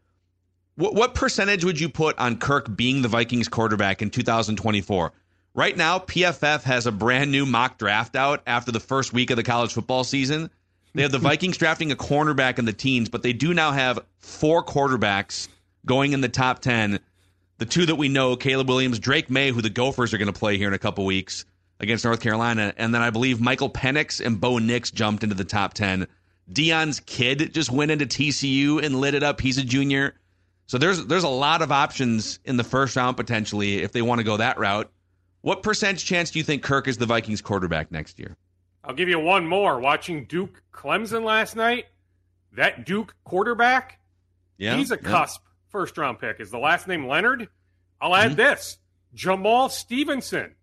what, 0.74 0.94
what 0.94 1.14
percentage 1.14 1.64
would 1.64 1.78
you 1.78 1.88
put 1.88 2.18
on 2.18 2.38
Kirk 2.38 2.74
being 2.74 3.02
the 3.02 3.08
Vikings 3.08 3.48
quarterback 3.48 4.02
in 4.02 4.10
2024? 4.10 5.12
Right 5.54 5.76
now, 5.76 5.98
PFF 5.98 6.62
has 6.62 6.86
a 6.86 6.92
brand 6.92 7.30
new 7.30 7.44
mock 7.46 7.78
draft 7.78 8.16
out 8.16 8.42
after 8.46 8.72
the 8.72 8.80
first 8.80 9.12
week 9.12 9.30
of 9.30 9.36
the 9.36 9.42
college 9.42 9.72
football 9.72 10.04
season 10.04 10.50
They 10.94 11.02
have 11.02 11.12
the 11.12 11.18
Vikings 11.20 11.56
drafting 11.56 11.92
a 11.92 11.96
cornerback 11.96 12.58
in 12.58 12.64
the 12.64 12.72
teens, 12.72 13.08
but 13.08 13.22
they 13.22 13.32
do 13.32 13.54
now 13.54 13.72
have 13.72 14.00
four 14.18 14.64
quarterbacks 14.64 15.48
going 15.86 16.12
in 16.12 16.20
the 16.20 16.28
top 16.28 16.60
10. 16.60 17.00
The 17.58 17.66
two 17.66 17.86
that 17.86 17.96
we 17.96 18.08
know, 18.08 18.36
Caleb 18.36 18.68
Williams, 18.68 18.98
Drake 18.98 19.30
Maye, 19.30 19.50
who 19.50 19.62
the 19.62 19.70
Gophers 19.70 20.14
are 20.14 20.18
going 20.18 20.32
to 20.32 20.38
play 20.38 20.56
here 20.56 20.68
in 20.68 20.74
a 20.74 20.78
couple 20.78 21.04
weeks 21.04 21.44
against 21.78 22.04
North 22.04 22.20
Carolina. 22.20 22.72
And 22.76 22.94
then 22.94 23.02
I 23.02 23.10
believe 23.10 23.40
Michael 23.40 23.70
Penix 23.70 24.24
and 24.24 24.40
Bo 24.40 24.58
Nix 24.58 24.90
jumped 24.90 25.22
into 25.22 25.34
the 25.34 25.44
top 25.44 25.74
10. 25.74 26.06
Deion's 26.50 27.00
kid 27.00 27.52
just 27.54 27.70
went 27.70 27.90
into 27.90 28.06
TCU 28.06 28.82
and 28.82 29.00
lit 29.00 29.14
it 29.14 29.22
up. 29.22 29.40
He's 29.40 29.58
a 29.58 29.64
junior. 29.64 30.14
So 30.66 30.78
there's 30.78 31.04
there's 31.06 31.24
a 31.24 31.28
lot 31.28 31.62
of 31.62 31.72
options 31.72 32.38
in 32.44 32.56
the 32.56 32.64
first 32.64 32.94
round 32.96 33.16
potentially 33.16 33.82
if 33.82 33.92
they 33.92 34.02
want 34.02 34.20
to 34.20 34.24
go 34.24 34.36
that 34.36 34.58
route. 34.58 34.90
What 35.42 35.62
percentage 35.62 36.04
chance 36.04 36.30
do 36.30 36.38
you 36.38 36.44
think 36.44 36.62
Kirk 36.62 36.86
is 36.86 36.98
the 36.98 37.06
Vikings 37.06 37.40
quarterback 37.40 37.90
next 37.90 38.18
year? 38.18 38.36
I'll 38.84 38.94
give 38.94 39.08
you 39.08 39.18
one 39.18 39.46
more. 39.46 39.78
Watching 39.80 40.24
Duke 40.24 40.62
Clemson 40.72 41.22
last 41.24 41.54
night, 41.56 41.86
that 42.52 42.86
Duke 42.86 43.14
quarterback, 43.24 44.00
Yeah, 44.58 44.76
he's 44.76 44.90
a 44.90 44.96
yeah. 44.96 45.08
cusp 45.08 45.42
first 45.68 45.96
round 45.98 46.18
pick. 46.18 46.40
Is 46.40 46.50
the 46.50 46.58
last 46.58 46.88
name 46.88 47.06
Leonard? 47.06 47.48
I'll 48.00 48.14
add 48.14 48.32
Mhm. 48.32 48.36
this 48.36 48.78
Jamaal 49.14 49.70
Stephenson, 49.70 50.54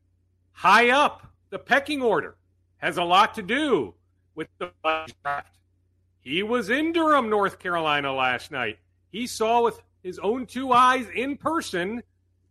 high 0.51 0.89
up 0.89 1.31
the 1.49 1.59
pecking 1.59 2.01
order, 2.01 2.35
has 2.77 2.97
a 2.97 3.03
lot 3.03 3.35
to 3.35 3.41
do 3.43 3.93
with 4.35 4.47
the 4.57 4.71
draft. 5.23 5.57
He 6.19 6.43
was 6.43 6.69
in 6.69 6.91
Durham, 6.91 7.29
North 7.29 7.59
Carolina 7.59 8.13
last 8.13 8.51
night. 8.51 8.79
He 9.09 9.27
saw 9.27 9.61
with 9.63 9.81
his 10.03 10.19
own 10.19 10.45
two 10.45 10.73
eyes 10.73 11.07
in 11.09 11.37
person 11.37 12.03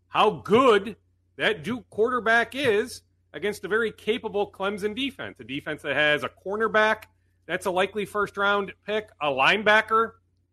how 0.08 0.30
good 0.30 0.96
that 1.37 1.62
Duke 1.62 1.88
quarterback 1.90 2.54
is 2.54 3.02
against 3.37 3.64
a 3.66 3.69
very 3.69 3.93
capable 3.93 4.50
Clemson 4.50 4.97
defense, 4.97 5.38
a 5.38 5.45
defense 5.45 5.83
that 5.83 5.95
has 5.95 6.25
a 6.25 6.31
cornerback 6.45 7.05
that's 7.45 7.66
a 7.66 7.71
likely 7.71 8.07
first 8.07 8.38
round 8.38 8.73
pick, 8.87 9.11
a 9.21 9.26
linebacker 9.26 10.12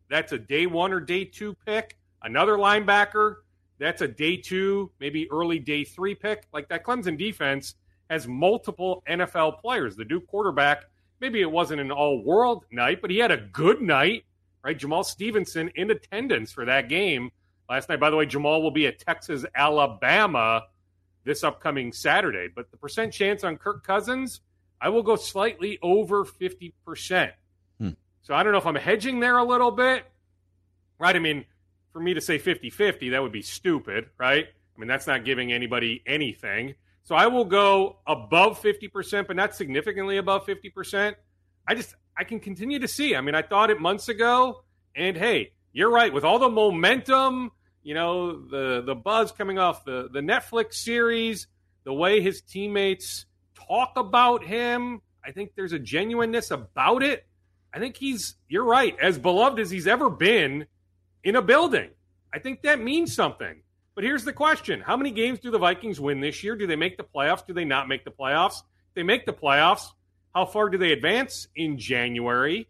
that's 0.09 0.33
a 0.33 0.37
day 0.37 0.65
one 0.67 0.91
or 0.91 0.99
day 0.99 1.23
two 1.23 1.55
pick, 1.65 1.97
another 2.23 2.57
linebacker 2.57 3.35
that's 3.79 4.01
a 4.01 4.07
day 4.07 4.35
two, 4.35 4.91
maybe 4.99 5.31
early 5.31 5.59
day 5.59 5.85
three 5.85 6.13
pick. 6.13 6.45
Like 6.51 6.67
that 6.67 6.83
Clemson 6.83 7.17
defense 7.17 7.75
has 8.09 8.27
multiple 8.27 9.01
NFL 9.09 9.61
players. 9.61 9.95
The 9.95 10.03
Duke 10.05 10.27
quarterback, 10.27 10.83
maybe 11.21 11.39
it 11.39 11.49
wasn't 11.49 11.79
an 11.79 11.89
all 11.89 12.21
world 12.21 12.65
night, 12.69 12.99
but 13.01 13.09
he 13.09 13.17
had 13.17 13.31
a 13.31 13.37
good 13.37 13.81
night, 13.81 14.25
right? 14.61 14.77
Jamaal 14.77 15.05
Stephenson 15.05 15.71
in 15.75 15.89
attendance 15.89 16.51
for 16.51 16.65
that 16.65 16.89
game 16.89 17.31
last 17.69 17.87
night. 17.87 18.01
By 18.01 18.09
the 18.09 18.17
way, 18.17 18.25
Jamal 18.25 18.61
will 18.61 18.71
be 18.71 18.87
at 18.87 18.99
Texas, 18.99 19.45
Alabama 19.55 20.63
this 21.25 21.43
upcoming 21.43 21.91
Saturday. 21.91 22.47
But 22.53 22.71
the 22.71 22.77
percent 22.77 23.13
chance 23.13 23.43
on 23.43 23.57
Kirk 23.57 23.85
Cousins, 23.85 24.41
I 24.81 24.89
will 24.89 25.03
go 25.03 25.15
slightly 25.15 25.79
over 25.81 26.25
50%. 26.25 27.31
Hmm. 27.79 27.89
So 28.21 28.33
I 28.33 28.43
don't 28.43 28.51
know 28.51 28.57
if 28.57 28.65
I'm 28.65 28.75
hedging 28.75 29.19
there 29.19 29.37
a 29.37 29.43
little 29.43 29.71
bit, 29.71 30.03
right? 30.99 31.15
I 31.15 31.19
mean, 31.19 31.45
for 31.91 31.99
me 31.99 32.13
to 32.13 32.21
say 32.21 32.37
50 32.37 32.69
50, 32.69 33.09
that 33.09 33.21
would 33.21 33.31
be 33.31 33.41
stupid, 33.41 34.09
right? 34.17 34.45
I 34.45 34.79
mean, 34.79 34.87
that's 34.87 35.07
not 35.07 35.25
giving 35.25 35.53
anybody 35.53 36.01
anything. 36.05 36.75
So 37.03 37.15
I 37.15 37.27
will 37.27 37.45
go 37.45 37.97
above 38.07 38.61
50%, 38.61 39.27
but 39.27 39.35
not 39.35 39.55
significantly 39.55 40.17
above 40.17 40.45
50%. 40.45 41.15
I 41.67 41.75
just, 41.75 41.95
I 42.17 42.23
can 42.23 42.39
continue 42.39 42.79
to 42.79 42.87
see. 42.87 43.15
I 43.15 43.21
mean, 43.21 43.35
I 43.35 43.41
thought 43.41 43.69
it 43.69 43.79
months 43.79 44.09
ago, 44.09 44.63
and 44.95 45.15
hey, 45.15 45.51
you're 45.73 45.91
right. 45.91 46.13
With 46.13 46.23
all 46.23 46.39
the 46.39 46.49
momentum, 46.49 47.51
you 47.83 47.93
know, 47.93 48.39
the 48.39 48.81
the 48.81 48.95
buzz 48.95 49.31
coming 49.31 49.59
off 49.59 49.85
the 49.85 50.09
the 50.11 50.21
Netflix 50.21 50.75
series, 50.75 51.47
the 51.83 51.93
way 51.93 52.21
his 52.21 52.41
teammates 52.41 53.25
talk 53.67 53.93
about 53.97 54.43
him, 54.43 55.01
I 55.23 55.31
think 55.31 55.51
there's 55.55 55.73
a 55.73 55.79
genuineness 55.79 56.51
about 56.51 57.03
it. 57.03 57.25
I 57.73 57.79
think 57.79 57.97
he's 57.97 58.35
you're 58.47 58.63
right, 58.63 58.95
as 59.01 59.17
beloved 59.17 59.59
as 59.59 59.69
he's 59.69 59.87
ever 59.87 60.09
been 60.09 60.65
in 61.23 61.35
a 61.35 61.41
building. 61.41 61.89
I 62.33 62.39
think 62.39 62.63
that 62.63 62.81
means 62.81 63.13
something. 63.13 63.61
But 63.95 64.03
here's 64.03 64.23
the 64.23 64.33
question. 64.33 64.81
How 64.81 64.97
many 64.97 65.11
games 65.11 65.39
do 65.39 65.51
the 65.51 65.59
Vikings 65.59 65.99
win 65.99 66.19
this 66.19 66.43
year? 66.43 66.55
Do 66.55 66.65
they 66.65 66.75
make 66.75 66.97
the 66.97 67.03
playoffs? 67.03 67.45
Do 67.45 67.53
they 67.53 67.65
not 67.65 67.87
make 67.87 68.05
the 68.05 68.11
playoffs? 68.11 68.57
If 68.89 68.95
they 68.95 69.03
make 69.03 69.25
the 69.25 69.33
playoffs, 69.33 69.85
how 70.33 70.45
far 70.45 70.69
do 70.69 70.77
they 70.77 70.93
advance 70.93 71.47
in 71.55 71.77
January? 71.77 72.67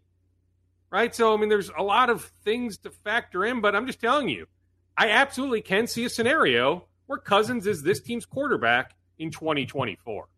Right? 0.90 1.14
So 1.14 1.34
I 1.34 1.36
mean 1.38 1.48
there's 1.48 1.70
a 1.76 1.82
lot 1.82 2.10
of 2.10 2.24
things 2.44 2.78
to 2.78 2.90
factor 2.90 3.44
in, 3.44 3.60
but 3.60 3.74
I'm 3.74 3.86
just 3.86 4.00
telling 4.00 4.28
you, 4.28 4.46
I 4.96 5.10
absolutely 5.10 5.60
can 5.60 5.86
see 5.86 6.04
a 6.04 6.08
scenario 6.08 6.84
where 7.06 7.18
Cousins 7.18 7.66
is 7.66 7.82
this 7.82 8.00
team's 8.00 8.26
quarterback 8.26 8.94
in 9.18 9.30
2024. 9.30 10.28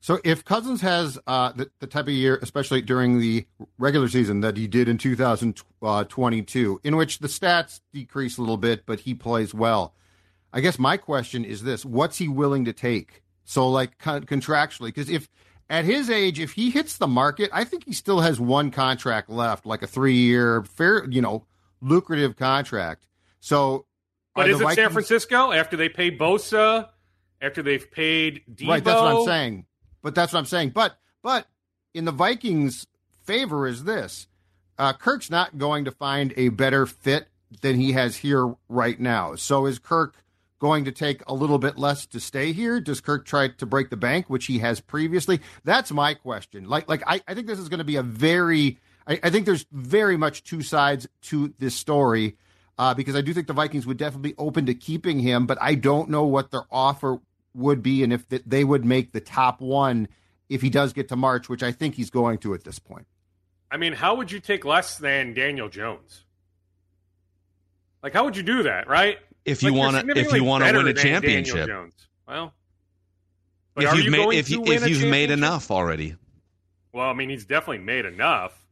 So 0.00 0.20
if 0.22 0.44
Cousins 0.44 0.82
has 0.82 1.18
uh, 1.26 1.52
the, 1.52 1.70
the 1.80 1.86
type 1.86 2.04
of 2.06 2.12
year, 2.12 2.38
especially 2.42 2.80
during 2.80 3.18
the 3.18 3.46
regular 3.78 4.08
season 4.08 4.40
that 4.40 4.56
he 4.56 4.68
did 4.68 4.88
in 4.88 4.98
2022, 4.98 6.80
in 6.84 6.96
which 6.96 7.18
the 7.18 7.28
stats 7.28 7.80
decrease 7.92 8.38
a 8.38 8.40
little 8.40 8.56
bit, 8.56 8.86
but 8.86 9.00
he 9.00 9.14
plays 9.14 9.52
well, 9.52 9.94
I 10.52 10.60
guess 10.60 10.78
my 10.78 10.96
question 10.96 11.44
is 11.44 11.64
this: 11.64 11.84
What's 11.84 12.18
he 12.18 12.28
willing 12.28 12.64
to 12.66 12.72
take? 12.72 13.22
So 13.44 13.68
like 13.68 13.98
contractually, 13.98 14.86
because 14.94 15.10
if 15.10 15.28
at 15.68 15.84
his 15.84 16.08
age, 16.08 16.38
if 16.38 16.52
he 16.52 16.70
hits 16.70 16.98
the 16.98 17.08
market, 17.08 17.50
I 17.52 17.64
think 17.64 17.84
he 17.84 17.92
still 17.92 18.20
has 18.20 18.38
one 18.38 18.70
contract 18.70 19.28
left, 19.28 19.66
like 19.66 19.82
a 19.82 19.86
three-year, 19.88 20.62
fair, 20.62 21.04
you 21.10 21.20
know, 21.20 21.46
lucrative 21.80 22.36
contract. 22.36 23.06
So, 23.46 23.86
But 24.34 24.50
is 24.50 24.60
it 24.60 24.68
San 24.70 24.90
Francisco 24.90 25.52
after 25.52 25.76
they 25.76 25.88
pay 25.88 26.10
Bosa, 26.10 26.88
after 27.40 27.62
they've 27.62 27.88
paid 27.88 28.42
Deebo? 28.52 28.68
Right, 28.68 28.82
that's 28.82 29.00
what 29.00 29.14
I'm 29.14 29.24
saying. 29.24 29.66
But 30.02 30.16
that's 30.16 30.32
what 30.32 30.40
I'm 30.40 30.46
saying. 30.46 30.70
But 30.70 30.98
but 31.22 31.46
in 31.94 32.06
the 32.06 32.10
Vikings' 32.10 32.88
favor 33.22 33.68
is 33.68 33.84
this: 33.84 34.26
uh, 34.78 34.94
Kirk's 34.94 35.30
not 35.30 35.58
going 35.58 35.84
to 35.84 35.92
find 35.92 36.34
a 36.36 36.48
better 36.48 36.86
fit 36.86 37.28
than 37.60 37.76
he 37.76 37.92
has 37.92 38.16
here 38.16 38.52
right 38.68 38.98
now. 38.98 39.36
So 39.36 39.66
is 39.66 39.78
Kirk 39.78 40.16
going 40.58 40.84
to 40.84 40.90
take 40.90 41.22
a 41.28 41.34
little 41.34 41.58
bit 41.60 41.78
less 41.78 42.04
to 42.06 42.18
stay 42.18 42.50
here? 42.50 42.80
Does 42.80 43.00
Kirk 43.00 43.26
try 43.26 43.46
to 43.46 43.64
break 43.64 43.90
the 43.90 43.96
bank, 43.96 44.28
which 44.28 44.46
he 44.46 44.58
has 44.58 44.80
previously? 44.80 45.40
That's 45.62 45.92
my 45.92 46.14
question. 46.14 46.68
Like 46.68 46.88
like 46.88 47.04
I, 47.06 47.22
I 47.28 47.34
think 47.34 47.46
this 47.46 47.60
is 47.60 47.68
going 47.68 47.78
to 47.78 47.84
be 47.84 47.94
a 47.94 48.02
very 48.02 48.80
I, 49.06 49.20
I 49.22 49.30
think 49.30 49.46
there's 49.46 49.66
very 49.70 50.16
much 50.16 50.42
two 50.42 50.62
sides 50.62 51.06
to 51.22 51.54
this 51.60 51.76
story. 51.76 52.36
Uh, 52.78 52.92
because 52.94 53.16
I 53.16 53.22
do 53.22 53.32
think 53.32 53.46
the 53.46 53.54
Vikings 53.54 53.86
would 53.86 53.96
definitely 53.96 54.32
be 54.32 54.36
open 54.38 54.66
to 54.66 54.74
keeping 54.74 55.18
him, 55.18 55.46
but 55.46 55.56
I 55.60 55.74
don't 55.74 56.10
know 56.10 56.24
what 56.24 56.50
their 56.50 56.64
offer 56.70 57.18
would 57.54 57.82
be 57.82 58.02
and 58.02 58.12
if 58.12 58.28
they 58.28 58.64
would 58.64 58.84
make 58.84 59.12
the 59.12 59.20
top 59.20 59.60
one 59.62 60.08
if 60.48 60.60
he 60.60 60.68
does 60.68 60.92
get 60.92 61.08
to 61.08 61.16
March, 61.16 61.48
which 61.48 61.62
I 61.62 61.72
think 61.72 61.94
he's 61.94 62.10
going 62.10 62.38
to 62.38 62.52
at 62.54 62.64
this 62.64 62.78
point. 62.78 63.06
I 63.70 63.78
mean, 63.78 63.94
how 63.94 64.14
would 64.16 64.30
you 64.30 64.40
take 64.40 64.64
less 64.64 64.98
than 64.98 65.32
Daniel 65.34 65.68
Jones? 65.68 66.24
Like, 68.02 68.12
how 68.12 68.24
would 68.24 68.36
you 68.36 68.42
do 68.42 68.62
that, 68.64 68.88
right? 68.88 69.18
If 69.44 69.62
you 69.62 69.70
Like, 69.70 69.78
want 69.78 70.06
to, 70.06 70.20
if 70.20 70.32
you 70.32 70.44
want 70.44 70.64
to 70.64 70.72
win 70.72 70.86
a 70.86 70.94
championship, 70.94 71.66
Jones. 71.66 71.94
Well, 72.28 72.52
but 73.74 73.84
if 73.84 73.94
you've 73.94 74.04
you 74.04 74.10
made, 74.10 74.34
if 74.34 74.50
you, 74.50 74.64
if 74.66 74.88
you've 74.88 75.08
made 75.08 75.30
enough 75.30 75.70
already, 75.70 76.16
Well, 76.92 77.08
I 77.08 77.14
mean, 77.14 77.30
he's 77.30 77.44
definitely 77.44 77.84
made 77.84 78.04
enough. 78.04 78.66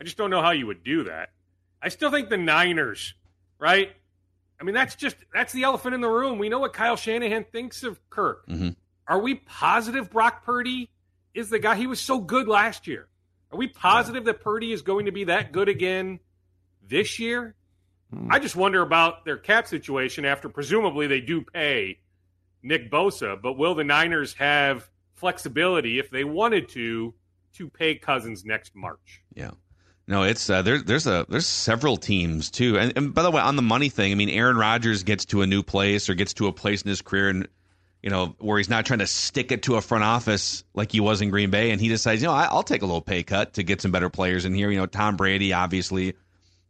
I 0.00 0.04
just 0.04 0.16
don't 0.16 0.30
know 0.30 0.42
how 0.42 0.50
you 0.50 0.66
would 0.66 0.84
do 0.84 1.04
that. 1.04 1.30
I 1.80 1.88
still 1.88 2.10
think 2.10 2.28
the 2.28 2.36
Niners, 2.36 3.14
right? 3.58 3.90
I 4.60 4.64
mean, 4.64 4.74
that's 4.74 4.94
just 4.94 5.16
that's 5.32 5.52
the 5.52 5.64
elephant 5.64 5.94
in 5.94 6.00
the 6.00 6.08
room. 6.08 6.38
We 6.38 6.48
know 6.48 6.58
what 6.60 6.72
Kyle 6.72 6.96
Shanahan 6.96 7.44
thinks 7.44 7.82
of 7.82 7.98
Kirk. 8.10 8.46
Mhm. 8.48 8.76
Are 9.06 9.20
we 9.20 9.34
positive 9.34 10.10
Brock 10.10 10.44
Purdy 10.44 10.90
is 11.34 11.50
the 11.50 11.58
guy? 11.58 11.76
He 11.76 11.86
was 11.86 12.00
so 12.00 12.20
good 12.20 12.48
last 12.48 12.86
year. 12.86 13.08
Are 13.52 13.58
we 13.58 13.68
positive 13.68 14.24
that 14.24 14.40
Purdy 14.40 14.72
is 14.72 14.82
going 14.82 15.06
to 15.06 15.12
be 15.12 15.24
that 15.24 15.52
good 15.52 15.68
again 15.68 16.20
this 16.82 17.18
year? 17.18 17.54
I 18.30 18.38
just 18.38 18.56
wonder 18.56 18.82
about 18.82 19.24
their 19.24 19.36
cap 19.36 19.66
situation 19.66 20.24
after 20.24 20.48
presumably 20.48 21.06
they 21.06 21.20
do 21.20 21.42
pay 21.42 21.98
Nick 22.62 22.90
Bosa, 22.90 23.40
but 23.40 23.54
will 23.54 23.74
the 23.74 23.84
Niners 23.84 24.34
have 24.34 24.88
flexibility 25.14 25.98
if 25.98 26.10
they 26.10 26.24
wanted 26.24 26.68
to 26.70 27.14
to 27.54 27.68
pay 27.68 27.94
Cousins 27.96 28.44
next 28.44 28.74
March? 28.74 29.22
Yeah. 29.34 29.52
No, 30.08 30.22
it's 30.22 30.48
uh, 30.48 30.62
there's 30.62 30.84
there's 30.84 31.06
a 31.08 31.26
there's 31.28 31.46
several 31.46 31.96
teams 31.96 32.50
too, 32.50 32.78
and, 32.78 32.92
and 32.96 33.12
by 33.12 33.22
the 33.22 33.30
way, 33.30 33.42
on 33.42 33.56
the 33.56 33.62
money 33.62 33.88
thing, 33.88 34.12
I 34.12 34.14
mean, 34.14 34.28
Aaron 34.28 34.56
Rodgers 34.56 35.02
gets 35.02 35.24
to 35.26 35.42
a 35.42 35.46
new 35.46 35.64
place 35.64 36.08
or 36.08 36.14
gets 36.14 36.34
to 36.34 36.46
a 36.46 36.52
place 36.52 36.82
in 36.82 36.88
his 36.88 37.02
career, 37.02 37.28
and 37.28 37.48
you 38.04 38.10
know 38.10 38.36
where 38.38 38.56
he's 38.58 38.68
not 38.68 38.86
trying 38.86 39.00
to 39.00 39.06
stick 39.08 39.50
it 39.50 39.64
to 39.64 39.74
a 39.74 39.80
front 39.80 40.04
office 40.04 40.62
like 40.74 40.92
he 40.92 41.00
was 41.00 41.22
in 41.22 41.30
Green 41.30 41.50
Bay, 41.50 41.72
and 41.72 41.80
he 41.80 41.88
decides, 41.88 42.22
you 42.22 42.28
know, 42.28 42.34
I, 42.34 42.44
I'll 42.44 42.62
take 42.62 42.82
a 42.82 42.86
little 42.86 43.00
pay 43.00 43.24
cut 43.24 43.54
to 43.54 43.64
get 43.64 43.80
some 43.80 43.90
better 43.90 44.08
players 44.08 44.44
in 44.44 44.54
here. 44.54 44.70
You 44.70 44.78
know, 44.78 44.86
Tom 44.86 45.16
Brady, 45.16 45.52
obviously, 45.52 46.14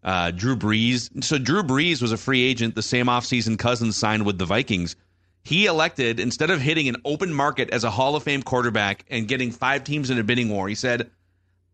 uh, 0.03 0.31
Drew 0.31 0.57
Brees. 0.57 1.23
So 1.23 1.37
Drew 1.37 1.63
Brees 1.63 2.01
was 2.01 2.13
a 2.13 2.17
free 2.17 2.43
agent 2.43 2.75
the 2.75 2.83
same 2.83 3.07
offseason 3.07 3.59
Cousins 3.59 3.99
signed 3.99 4.25
with 4.25 4.39
the 4.39 4.47
Vikings. 4.47 4.97
He 5.43 5.67
elected 5.67 6.21
instead 6.21 6.49
of 6.49 6.63
hitting 6.63 6.89
an 6.89 6.97
open 7.05 7.35
market 7.35 7.69
as 7.69 7.85
a 7.85 7.91
Hall 7.91 8.17
of 8.17 8.23
Fame 8.23 8.43
quarterback 8.43 9.05
and 9.11 9.29
getting 9.29 9.51
five 9.51 9.85
teams 9.85 10.09
in 10.09 10.19
a 10.19 10.25
bidding 10.25 10.49
war, 10.49 10.69
he 10.69 10.75
said 10.75 11.11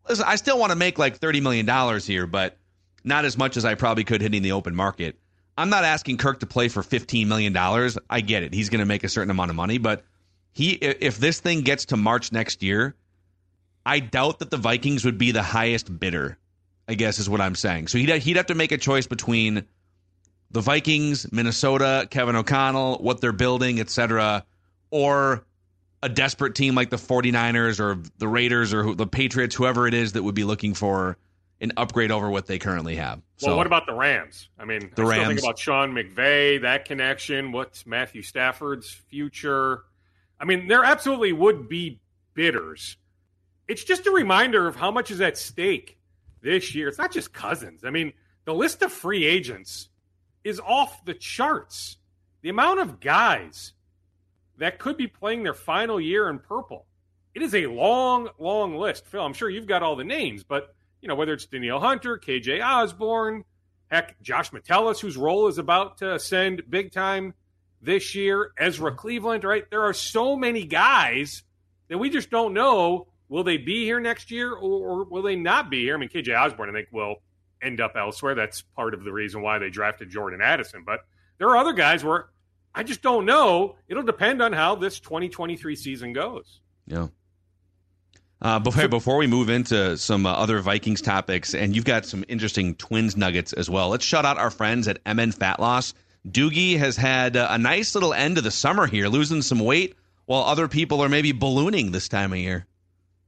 listen, 0.09 0.25
I 0.26 0.37
still 0.37 0.59
want 0.59 0.71
to 0.71 0.76
make 0.76 0.99
like 0.99 1.18
$30 1.18 1.42
million 1.42 2.00
here, 2.00 2.26
but 2.26 2.56
not 3.04 3.25
as 3.25 3.37
much 3.37 3.56
as 3.56 3.64
I 3.64 3.75
probably 3.75 4.04
could 4.04 4.21
hitting 4.21 4.42
the 4.42 4.52
open 4.52 4.75
market. 4.75 5.18
I'm 5.56 5.71
not 5.71 5.85
asking 5.85 6.16
Kirk 6.18 6.40
to 6.40 6.47
play 6.47 6.68
for 6.68 6.82
$15 6.82 7.26
million. 7.26 7.56
I 8.09 8.21
get 8.21 8.42
it. 8.42 8.54
He's 8.54 8.71
going 8.71 8.80
to 8.80 8.87
make 8.87 9.04
a 9.04 9.09
certain 9.09 9.30
amount 9.30 9.50
of 9.50 9.56
money, 9.56 9.78
but 9.78 10.04
he 10.52 10.73
if 10.73 11.18
this 11.18 11.40
thing 11.40 11.62
gets 11.62 11.87
to 11.87 11.97
March 11.97 12.30
next 12.30 12.62
year, 12.62 12.94
I 13.85 14.00
doubt 14.00 14.38
that 14.40 14.50
the 14.50 14.56
Vikings 14.56 15.04
would 15.04 15.18
be 15.18 15.30
the 15.30 15.42
highest 15.42 15.99
bidder. 15.99 16.38
I 16.88 16.94
guess 16.94 17.18
is 17.18 17.30
what 17.30 17.40
I'm 17.40 17.54
saying. 17.54 17.88
So 17.88 17.99
he'd 17.99 18.11
he'd 18.23 18.37
have 18.37 18.47
to 18.47 18.54
make 18.54 18.73
a 18.73 18.78
choice 18.78 19.06
between 19.06 19.64
the 20.50 20.61
Vikings, 20.61 21.30
Minnesota, 21.32 22.06
Kevin 22.11 22.37
O'Connell, 22.37 22.99
what 22.99 23.21
they're 23.21 23.32
building, 23.32 23.80
etc., 23.80 24.44
or 24.90 25.44
a 26.02 26.09
desperate 26.09 26.54
team 26.54 26.75
like 26.75 26.90
the 26.90 26.97
49ers 26.97 27.78
or 27.80 28.02
the 28.18 28.28
Raiders 28.28 28.75
or 28.75 28.82
who, 28.82 28.94
the 28.94 29.06
Patriots, 29.06 29.54
whoever 29.54 29.87
it 29.87 29.94
is 29.94 30.12
that 30.12 30.23
would 30.23 30.35
be 30.35 30.44
looking 30.44 30.75
for 30.75 31.16
an 31.61 31.73
upgrade 31.76 32.11
over 32.11 32.28
what 32.28 32.47
they 32.47 32.59
currently 32.59 32.97
have. 32.97 33.23
Well, 33.40 33.56
what 33.56 33.66
about 33.68 33.87
the 33.87 33.94
Rams? 33.94 34.49
I 34.59 34.64
mean, 34.64 34.90
The 34.97 35.02
I 35.04 35.06
Rams. 35.06 35.28
think 35.28 35.40
about 35.40 35.59
Sean 35.59 35.92
McVay, 35.92 36.62
that 36.62 36.85
connection. 36.85 37.52
What's 37.52 37.87
Matthew 37.87 38.23
Stafford's 38.23 38.90
future? 38.90 39.85
I 40.40 40.44
mean, 40.44 40.66
there 40.66 40.82
absolutely 40.82 41.32
would 41.32 41.68
be 41.68 42.00
bidders. 42.35 42.97
It's 43.68 43.85
just 43.85 44.06
a 44.06 44.11
reminder 44.11 44.66
of 44.66 44.75
how 44.75 44.90
much 44.90 45.12
is 45.12 45.21
at 45.21 45.38
stake 45.38 45.99
this 46.40 46.75
year. 46.75 46.88
It's 46.88 46.99
not 46.99 47.12
just 47.12 47.32
Cousins. 47.32 47.85
I 47.85 47.90
mean, 47.90 48.12
the 48.44 48.54
list 48.54 48.82
of 48.82 48.92
free 48.92 49.25
agents 49.25 49.88
is 50.42 50.59
off 50.59 51.04
the 51.04 51.14
charts. 51.14 51.97
The 52.40 52.49
amount 52.49 52.80
of 52.80 52.99
guys 52.99 53.73
that 54.62 54.78
could 54.78 54.97
be 54.97 55.09
playing 55.09 55.42
their 55.42 55.54
final 55.54 56.00
year 56.00 56.28
in 56.28 56.38
purple. 56.38 56.87
It 57.35 57.42
is 57.42 57.52
a 57.52 57.66
long, 57.66 58.28
long 58.38 58.76
list. 58.76 59.07
Phil, 59.07 59.25
I'm 59.25 59.33
sure 59.33 59.50
you've 59.50 59.66
got 59.66 59.83
all 59.83 59.97
the 59.97 60.04
names, 60.04 60.45
but 60.45 60.73
you 61.00 61.09
know, 61.09 61.16
whether 61.16 61.33
it's 61.33 61.47
Danielle 61.47 61.81
Hunter, 61.81 62.16
KJ 62.16 62.64
Osborn, 62.64 63.42
heck, 63.90 64.23
Josh 64.23 64.52
Metellus, 64.52 65.00
whose 65.00 65.16
role 65.16 65.49
is 65.49 65.59
about 65.59 65.99
to 65.99 66.14
ascend 66.14 66.62
big 66.71 66.92
time 66.92 67.35
this 67.81 68.14
year, 68.14 68.52
Ezra 68.57 68.95
Cleveland, 68.95 69.42
right? 69.42 69.69
There 69.69 69.83
are 69.83 69.92
so 69.92 70.37
many 70.37 70.64
guys 70.64 71.42
that 71.88 71.99
we 71.99 72.09
just 72.09 72.31
don't 72.31 72.54
know 72.54 73.09
will 73.28 73.42
they 73.42 73.57
be 73.57 73.83
here 73.85 73.99
next 73.99 74.31
year 74.31 74.52
or, 74.52 75.00
or 75.00 75.04
will 75.04 75.23
they 75.23 75.35
not 75.35 75.71
be 75.71 75.83
here? 75.83 75.97
I 75.97 75.99
mean, 75.99 76.09
KJ 76.09 76.38
Osborn, 76.38 76.71
I 76.71 76.73
think, 76.73 76.87
will 76.92 77.16
end 77.61 77.81
up 77.81 77.97
elsewhere. 77.97 78.37
That's 78.37 78.62
part 78.62 78.95
of 78.95 79.02
the 79.02 79.12
reason 79.12 79.42
why 79.42 79.59
they 79.59 79.71
drafted 79.71 80.09
Jordan 80.09 80.40
Addison. 80.40 80.85
But 80.85 81.00
there 81.38 81.49
are 81.49 81.57
other 81.57 81.73
guys 81.73 82.04
where 82.04 82.28
I 82.74 82.82
just 82.82 83.02
don't 83.02 83.26
know. 83.26 83.76
It'll 83.88 84.02
depend 84.02 84.42
on 84.42 84.52
how 84.52 84.74
this 84.74 84.98
2023 85.00 85.76
season 85.76 86.12
goes. 86.12 86.60
Yeah. 86.86 87.08
Uh, 88.40 88.58
before, 88.58 88.88
before 88.88 89.16
we 89.18 89.26
move 89.26 89.48
into 89.48 89.96
some 89.96 90.26
uh, 90.26 90.32
other 90.32 90.58
Vikings 90.60 91.00
topics, 91.00 91.54
and 91.54 91.76
you've 91.76 91.84
got 91.84 92.04
some 92.04 92.24
interesting 92.28 92.74
Twins 92.74 93.16
nuggets 93.16 93.52
as 93.52 93.70
well, 93.70 93.90
let's 93.90 94.04
shout 94.04 94.24
out 94.24 94.36
our 94.36 94.50
friends 94.50 94.88
at 94.88 94.98
MN 95.06 95.30
Fat 95.30 95.60
Loss. 95.60 95.94
Doogie 96.28 96.76
has 96.78 96.96
had 96.96 97.36
uh, 97.36 97.48
a 97.50 97.58
nice 97.58 97.94
little 97.94 98.12
end 98.12 98.38
of 98.38 98.44
the 98.44 98.50
summer 98.50 98.86
here, 98.86 99.08
losing 99.08 99.42
some 99.42 99.60
weight 99.60 99.94
while 100.26 100.42
other 100.42 100.66
people 100.66 101.00
are 101.02 101.08
maybe 101.08 101.32
ballooning 101.32 101.92
this 101.92 102.08
time 102.08 102.32
of 102.32 102.38
year. 102.38 102.66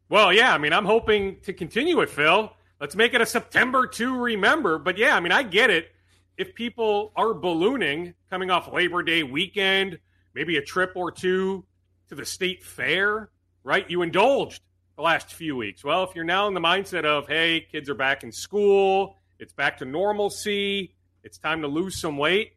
Well, 0.08 0.32
yeah, 0.32 0.52
I 0.52 0.58
mean, 0.58 0.72
I'm 0.72 0.84
hoping 0.84 1.40
to 1.42 1.52
continue 1.52 2.00
it, 2.00 2.10
Phil. 2.10 2.52
Let's 2.80 2.96
make 2.96 3.14
it 3.14 3.20
a 3.20 3.26
September 3.26 3.86
to 3.86 4.16
remember. 4.16 4.78
But 4.78 4.98
yeah, 4.98 5.16
I 5.16 5.20
mean, 5.20 5.32
I 5.32 5.42
get 5.42 5.70
it. 5.70 5.93
If 6.36 6.54
people 6.54 7.12
are 7.14 7.32
ballooning 7.32 8.14
coming 8.30 8.50
off 8.50 8.72
Labor 8.72 9.02
Day 9.02 9.22
weekend, 9.22 9.98
maybe 10.34 10.56
a 10.56 10.62
trip 10.62 10.92
or 10.96 11.12
two 11.12 11.64
to 12.08 12.14
the 12.14 12.24
state 12.24 12.64
fair, 12.64 13.30
right? 13.62 13.88
You 13.88 14.02
indulged 14.02 14.60
the 14.96 15.02
last 15.02 15.32
few 15.32 15.56
weeks. 15.56 15.84
Well, 15.84 16.04
if 16.04 16.14
you're 16.14 16.24
now 16.24 16.48
in 16.48 16.54
the 16.54 16.60
mindset 16.60 17.04
of, 17.04 17.28
hey, 17.28 17.66
kids 17.70 17.88
are 17.88 17.94
back 17.94 18.24
in 18.24 18.32
school, 18.32 19.16
it's 19.38 19.52
back 19.52 19.78
to 19.78 19.84
normalcy, 19.84 20.94
it's 21.22 21.38
time 21.38 21.62
to 21.62 21.68
lose 21.68 22.00
some 22.00 22.18
weight, 22.18 22.54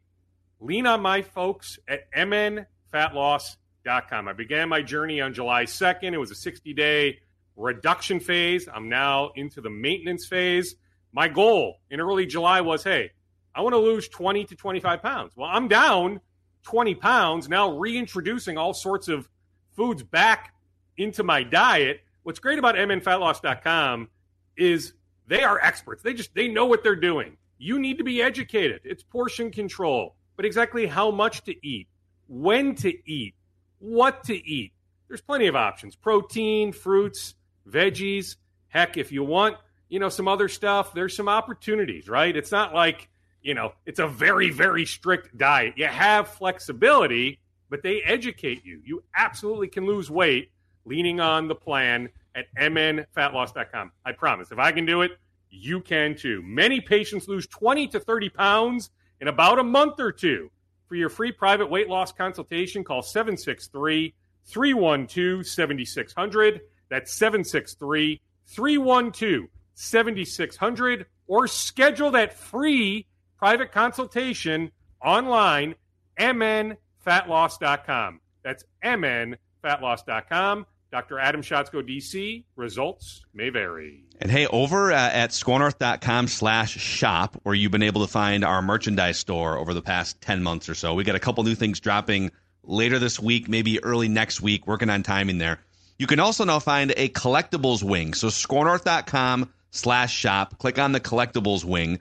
lean 0.60 0.86
on 0.86 1.00
my 1.00 1.22
folks 1.22 1.78
at 1.88 2.10
mnfatloss.com. 2.12 4.28
I 4.28 4.32
began 4.32 4.68
my 4.68 4.82
journey 4.82 5.20
on 5.20 5.34
July 5.34 5.64
2nd. 5.64 6.12
It 6.12 6.18
was 6.18 6.30
a 6.30 6.36
60 6.36 6.74
day 6.74 7.18
reduction 7.56 8.20
phase. 8.20 8.68
I'm 8.72 8.88
now 8.88 9.30
into 9.34 9.60
the 9.60 9.70
maintenance 9.70 10.26
phase. 10.26 10.76
My 11.12 11.28
goal 11.28 11.80
in 11.90 12.00
early 12.00 12.26
July 12.26 12.60
was 12.60 12.84
hey, 12.84 13.10
I 13.58 13.60
want 13.60 13.72
to 13.72 13.78
lose 13.78 14.08
20 14.08 14.44
to 14.44 14.54
25 14.54 15.02
pounds. 15.02 15.32
Well, 15.34 15.50
I'm 15.52 15.66
down 15.66 16.20
20 16.62 16.94
pounds, 16.94 17.48
now 17.48 17.76
reintroducing 17.76 18.56
all 18.56 18.72
sorts 18.72 19.08
of 19.08 19.28
foods 19.74 20.04
back 20.04 20.54
into 20.96 21.24
my 21.24 21.42
diet. 21.42 22.02
What's 22.22 22.38
great 22.38 22.60
about 22.60 22.76
mnfatloss.com 22.76 24.10
is 24.56 24.92
they 25.26 25.42
are 25.42 25.58
experts. 25.60 26.04
They 26.04 26.14
just 26.14 26.32
they 26.36 26.46
know 26.46 26.66
what 26.66 26.84
they're 26.84 26.94
doing. 26.94 27.36
You 27.58 27.80
need 27.80 27.98
to 27.98 28.04
be 28.04 28.22
educated. 28.22 28.82
It's 28.84 29.02
portion 29.02 29.50
control, 29.50 30.14
but 30.36 30.44
exactly 30.44 30.86
how 30.86 31.10
much 31.10 31.42
to 31.42 31.66
eat, 31.66 31.88
when 32.28 32.76
to 32.76 33.10
eat, 33.10 33.34
what 33.80 34.22
to 34.24 34.36
eat. 34.36 34.72
There's 35.08 35.20
plenty 35.20 35.48
of 35.48 35.56
options. 35.56 35.96
Protein, 35.96 36.70
fruits, 36.70 37.34
veggies. 37.68 38.36
Heck, 38.68 38.96
if 38.96 39.10
you 39.10 39.24
want, 39.24 39.56
you 39.88 39.98
know, 39.98 40.10
some 40.10 40.28
other 40.28 40.46
stuff, 40.46 40.94
there's 40.94 41.16
some 41.16 41.28
opportunities, 41.28 42.08
right? 42.08 42.36
It's 42.36 42.52
not 42.52 42.72
like, 42.72 43.08
you 43.42 43.54
know, 43.54 43.72
it's 43.86 44.00
a 44.00 44.08
very, 44.08 44.50
very 44.50 44.84
strict 44.84 45.36
diet. 45.36 45.74
You 45.76 45.86
have 45.86 46.28
flexibility, 46.28 47.38
but 47.70 47.82
they 47.82 48.02
educate 48.02 48.64
you. 48.64 48.80
You 48.84 49.02
absolutely 49.14 49.68
can 49.68 49.86
lose 49.86 50.10
weight 50.10 50.50
leaning 50.84 51.20
on 51.20 51.48
the 51.48 51.54
plan 51.54 52.08
at 52.34 52.46
mnfatloss.com. 52.56 53.92
I 54.04 54.12
promise. 54.12 54.50
If 54.50 54.58
I 54.58 54.72
can 54.72 54.86
do 54.86 55.02
it, 55.02 55.12
you 55.50 55.80
can 55.80 56.14
too. 56.14 56.42
Many 56.44 56.80
patients 56.80 57.28
lose 57.28 57.46
20 57.46 57.88
to 57.88 58.00
30 58.00 58.28
pounds 58.30 58.90
in 59.20 59.28
about 59.28 59.58
a 59.58 59.64
month 59.64 60.00
or 60.00 60.12
two. 60.12 60.50
For 60.88 60.94
your 60.94 61.10
free 61.10 61.32
private 61.32 61.68
weight 61.68 61.88
loss 61.88 62.12
consultation, 62.12 62.82
call 62.82 63.02
763 63.02 64.14
312 64.46 65.46
7600. 65.46 66.60
That's 66.88 67.12
763 67.12 68.20
312 68.46 69.48
7600. 69.74 71.06
Or 71.26 71.46
schedule 71.46 72.10
that 72.12 72.32
free 72.32 73.06
private 73.38 73.72
consultation 73.72 74.70
online, 75.04 75.74
mnfatloss.com. 76.18 78.20
That's 78.42 78.64
mnfatloss.com. 78.84 80.66
Dr. 80.90 81.18
Adam 81.18 81.42
Schatzko, 81.42 81.86
DC. 81.86 82.44
Results 82.56 83.26
may 83.34 83.50
vary. 83.50 84.04
And 84.20 84.30
hey, 84.30 84.46
over 84.46 84.90
uh, 84.90 84.96
at 84.96 85.30
scorenorth.com 85.30 86.28
slash 86.28 86.78
shop, 86.78 87.38
where 87.42 87.54
you've 87.54 87.72
been 87.72 87.82
able 87.82 88.06
to 88.06 88.10
find 88.10 88.42
our 88.42 88.62
merchandise 88.62 89.18
store 89.18 89.58
over 89.58 89.74
the 89.74 89.82
past 89.82 90.20
10 90.22 90.42
months 90.42 90.68
or 90.68 90.74
so, 90.74 90.94
we 90.94 91.04
got 91.04 91.14
a 91.14 91.20
couple 91.20 91.44
new 91.44 91.54
things 91.54 91.78
dropping 91.78 92.30
later 92.64 92.98
this 92.98 93.20
week, 93.20 93.48
maybe 93.48 93.82
early 93.84 94.08
next 94.08 94.40
week, 94.40 94.66
working 94.66 94.88
on 94.88 95.02
timing 95.02 95.38
there. 95.38 95.60
You 95.98 96.06
can 96.06 96.20
also 96.20 96.44
now 96.44 96.58
find 96.58 96.92
a 96.96 97.10
collectibles 97.10 97.82
wing. 97.82 98.14
So 98.14 98.28
scorenorth.com 98.28 99.52
slash 99.70 100.14
shop, 100.14 100.58
click 100.58 100.78
on 100.78 100.92
the 100.92 101.00
collectibles 101.00 101.64
wing, 101.64 102.00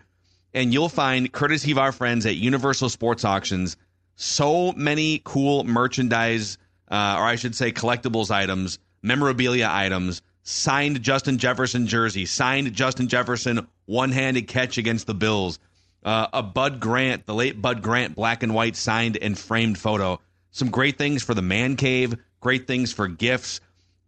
and 0.54 0.74
you'll 0.74 0.90
find, 0.90 1.32
courtesy 1.32 1.72
of 1.72 1.78
our 1.78 1.92
friends 1.92 2.26
at 2.26 2.36
Universal 2.36 2.90
Sports 2.90 3.26
Auctions, 3.26 3.78
so 4.16 4.72
many 4.74 5.22
cool 5.24 5.64
merchandise, 5.64 6.58
uh, 6.90 7.16
or 7.18 7.26
I 7.26 7.36
should 7.36 7.56
say 7.56 7.72
collectibles 7.72 8.32
items, 8.32 8.80
memorabilia 9.02 9.70
items, 9.72 10.22
signed 10.44 11.02
Justin 11.04 11.38
Jefferson 11.38 11.88
jersey, 11.88 12.26
signed 12.26 12.74
Justin 12.74 13.08
Jefferson 13.08 13.68
one 13.86 14.12
handed 14.12 14.48
catch 14.48 14.78
against 14.78 15.08
the 15.08 15.14
Bills, 15.14 15.60
uh, 16.04 16.28
a 16.34 16.42
Bud 16.44 16.80
Grant, 16.80 17.26
the 17.26 17.34
late 17.34 17.62
Bud 17.62 17.82
Grant 17.82 18.16
black 18.16 18.44
and 18.44 18.54
white 18.54 18.76
signed 18.76 19.18
and 19.18 19.38
framed 19.38 19.78
photo. 19.78 20.20
Some 20.52 20.70
great 20.70 20.98
things 20.98 21.24
for 21.24 21.34
the 21.34 21.42
man 21.42 21.76
cave, 21.76 22.16
great 22.40 22.68
things 22.68 22.94
for 22.94 23.08
gifts. 23.08 23.60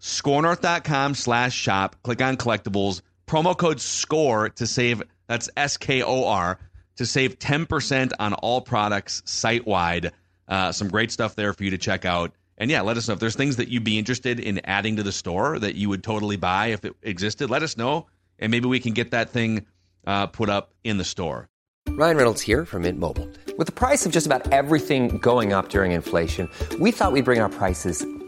Scorenorth.com 0.02 1.16
slash 1.16 1.54
shop. 1.54 1.96
Click 2.04 2.22
on 2.22 2.38
collectibles. 2.38 3.02
Promo 3.28 3.56
code 3.56 3.82
SCORE 3.82 4.50
to 4.50 4.66
save, 4.66 5.04
that's 5.30 5.50
S 5.56 5.78
K 5.78 6.02
O 6.02 6.26
R, 6.26 6.60
to 6.98 7.06
save 7.06 7.40
10% 7.40 8.12
on 8.20 8.34
all 8.34 8.60
products 8.60 9.22
site 9.26 9.66
wide. 9.66 10.12
Uh, 10.48 10.72
some 10.74 10.90
great 10.90 11.12
stuff 11.12 11.36
there 11.36 11.54
for 11.54 11.64
you 11.64 11.70
to 11.70 11.78
check 11.78 12.04
out. 12.04 12.34
And 12.58 12.70
yeah, 12.70 12.82
let 12.82 12.98
us 12.98 13.08
know 13.08 13.14
if 13.14 13.22
there's 13.22 13.36
things 13.36 13.56
that 13.56 13.70
you'd 13.70 13.86
be 13.86 13.98
interested 13.98 14.40
in 14.40 14.60
adding 14.66 14.98
to 14.98 15.04
the 15.04 15.14
store 15.14 15.60
that 15.60 15.76
you 15.76 15.88
would 15.88 16.04
totally 16.04 16.36
buy 16.36 16.68
if 16.68 16.84
it 16.84 16.94
existed. 17.04 17.50
Let 17.50 17.64
us 17.64 17.78
know, 17.78 18.08
and 18.38 18.52
maybe 18.52 18.68
we 18.68 18.80
can 18.80 18.94
get 18.94 19.12
that 19.12 19.30
thing 19.30 19.66
uh, 20.06 20.28
put 20.28 20.50
up 20.50 20.74
in 20.84 20.98
the 20.98 21.06
store. 21.06 21.48
Ryan 21.88 22.18
Reynolds 22.18 22.42
here 22.42 22.66
from 22.66 22.82
Mint 22.82 23.00
Mobile. 23.00 23.30
With 23.58 23.68
the 23.68 23.74
price 23.74 24.06
of 24.06 24.12
just 24.12 24.26
about 24.26 24.52
everything 24.52 25.20
going 25.20 25.54
up 25.54 25.70
during 25.70 25.92
inflation, 25.92 26.50
we 26.80 26.92
thought 26.92 27.12
we'd 27.12 27.26
bring 27.26 27.40
our 27.40 27.50
prices 27.50 28.06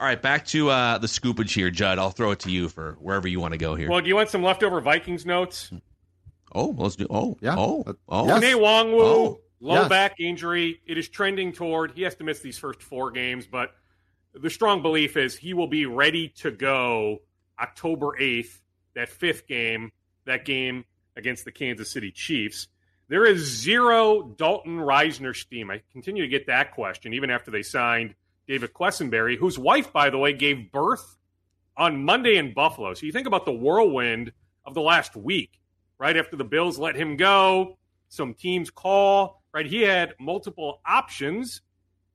All 0.00 0.06
right, 0.06 0.20
back 0.20 0.46
to 0.46 0.70
uh, 0.70 0.96
the 0.96 1.06
scoopage 1.06 1.54
here, 1.54 1.70
Judd. 1.70 1.98
I'll 1.98 2.10
throw 2.10 2.30
it 2.30 2.38
to 2.40 2.50
you 2.50 2.70
for 2.70 2.96
wherever 3.00 3.28
you 3.28 3.38
want 3.38 3.52
to 3.52 3.58
go 3.58 3.74
here. 3.74 3.90
Well, 3.90 4.00
do 4.00 4.08
you 4.08 4.14
want 4.16 4.30
some 4.30 4.42
leftover 4.42 4.80
Vikings 4.80 5.26
notes? 5.26 5.70
Oh, 6.54 6.74
let's 6.78 6.96
do. 6.96 7.06
Oh, 7.10 7.36
Yeah. 7.42 7.54
Oh, 7.58 7.84
Uh, 7.86 7.92
oh. 8.08 8.26
yes. 8.26 8.42
Rene 8.42 8.54
Wongwu, 8.58 9.00
Oh. 9.02 9.40
low 9.60 9.74
Yes. 9.74 9.88
back 9.90 10.18
injury. 10.18 10.80
It 10.86 10.96
is 10.96 11.10
trending 11.10 11.52
toward. 11.52 11.92
He 11.92 12.00
has 12.02 12.14
to 12.16 12.24
miss 12.24 12.40
these 12.40 12.58
first 12.58 12.82
four 12.82 13.10
games, 13.10 13.46
but 13.46 13.74
the 14.32 14.48
strong 14.48 14.80
belief 14.80 15.18
is 15.18 15.36
he 15.36 15.52
will 15.52 15.66
be 15.68 15.84
ready 15.84 16.28
to 16.38 16.50
go 16.50 17.18
October 17.58 18.18
eighth. 18.18 18.62
That 18.94 19.10
fifth 19.10 19.46
game, 19.46 19.92
that 20.24 20.44
game 20.46 20.84
against 21.14 21.44
the 21.44 21.52
Kansas 21.52 21.90
City 21.90 22.10
Chiefs. 22.10 22.68
There 23.08 23.24
is 23.26 23.40
zero 23.44 24.22
Dalton 24.22 24.78
Risner 24.78 25.36
steam. 25.36 25.70
I 25.70 25.82
continue 25.92 26.22
to 26.22 26.28
get 26.28 26.46
that 26.46 26.72
question 26.72 27.12
even 27.12 27.30
after 27.30 27.50
they 27.50 27.62
signed 27.62 28.14
David 28.46 28.72
Quessenberry, 28.72 29.36
whose 29.36 29.58
wife, 29.58 29.92
by 29.92 30.10
the 30.10 30.18
way, 30.18 30.32
gave 30.32 30.72
birth 30.72 31.16
on 31.76 32.04
Monday 32.04 32.36
in 32.36 32.52
Buffalo. 32.52 32.94
So 32.94 33.06
you 33.06 33.12
think 33.12 33.26
about 33.26 33.44
the 33.44 33.52
whirlwind 33.52 34.32
of 34.64 34.74
the 34.74 34.82
last 34.82 35.16
week, 35.16 35.60
right 35.98 36.16
after 36.16 36.36
the 36.36 36.44
Bills 36.44 36.78
let 36.78 36.96
him 36.96 37.16
go, 37.16 37.78
some 38.08 38.34
teams 38.34 38.70
call, 38.70 39.42
right? 39.52 39.66
He 39.66 39.82
had 39.82 40.14
multiple 40.18 40.80
options, 40.84 41.62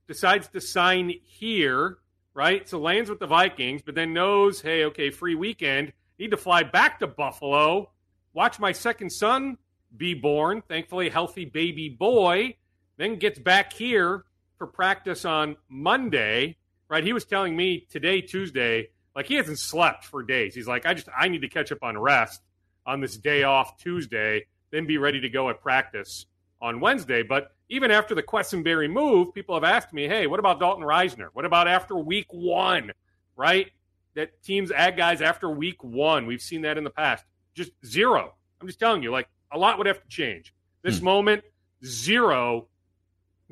decides 0.08 0.48
to 0.50 0.62
sign 0.62 1.14
here, 1.24 1.98
right? 2.34 2.68
So 2.68 2.80
lands 2.80 3.10
with 3.10 3.20
the 3.20 3.28
Vikings, 3.28 3.82
but 3.82 3.96
then 3.96 4.14
knows, 4.14 4.62
hey, 4.62 4.86
okay, 4.86 5.10
free 5.10 5.36
weekend, 5.36 5.94
need 6.20 6.32
to 6.32 6.38
fly 6.38 6.64
back 6.64 7.00
to 7.00 7.08
Buffalo, 7.08 7.92
watch 8.34 8.60
my 8.60 8.72
second 8.72 9.10
son 9.10 9.58
be 9.98 10.14
born, 10.14 10.62
thankfully, 10.68 11.10
healthy 11.10 11.46
baby 11.46 11.90
boy, 11.90 12.58
then 12.98 13.16
gets 13.16 13.40
back 13.40 13.72
here 13.74 14.26
for 14.58 14.68
practice 14.68 15.26
on 15.26 15.58
Monday, 15.70 16.58
right? 16.90 17.04
He 17.04 17.14
was 17.14 17.26
telling 17.26 17.56
me 17.56 17.88
today, 17.90 18.22
Tuesday, 18.22 18.90
like 19.16 19.28
he 19.28 19.36
hasn't 19.36 19.60
slept 19.60 20.06
for 20.06 20.24
days. 20.24 20.56
He's 20.56 20.68
like, 20.68 20.86
I 20.86 20.94
just, 20.94 21.08
I 21.18 21.28
need 21.28 21.42
to 21.42 21.50
catch 21.50 21.72
up 21.72 21.84
on 21.84 21.98
rest 21.98 22.42
on 22.86 23.02
this 23.02 23.18
day 23.18 23.44
off 23.44 23.78
Tuesday, 23.78 24.46
then 24.72 24.86
be 24.86 24.98
ready 24.98 25.20
to 25.22 25.30
go 25.30 25.50
at 25.50 25.62
practice 25.62 26.26
on 26.62 26.80
Wednesday. 26.80 27.24
But 27.24 27.52
even 27.70 27.92
after 27.92 28.14
the 28.14 28.24
Quessenberry 28.24 28.90
move, 28.92 29.34
people 29.34 29.56
have 29.56 29.64
asked 29.64 29.94
me, 29.94 30.08
hey, 30.08 30.28
what 30.28 30.40
about 30.40 30.60
Dalton 30.60 30.84
Risner? 30.84 31.30
What 31.34 31.46
about 31.46 31.68
after 31.68 31.96
week 31.96 32.28
one, 32.30 32.92
right? 33.36 33.72
That 34.16 34.42
teams 34.44 34.72
add 34.72 34.98
guys 34.98 35.22
after 35.22 35.50
week 35.50 35.84
one. 35.84 36.26
We've 36.26 36.42
seen 36.42 36.62
that 36.62 36.78
in 36.78 36.84
the 36.84 36.90
past. 36.90 37.26
Just 37.54 37.72
zero. 37.86 38.36
I'm 38.62 38.68
just 38.68 38.80
telling 38.80 39.04
you, 39.04 39.12
like 39.12 39.28
a 39.52 39.58
lot 39.58 39.78
would 39.78 39.88
have 39.88 40.02
to 40.02 40.08
change. 40.08 40.54
This 40.84 41.00
hmm. 41.00 41.06
moment, 41.06 41.44
zero 41.84 42.68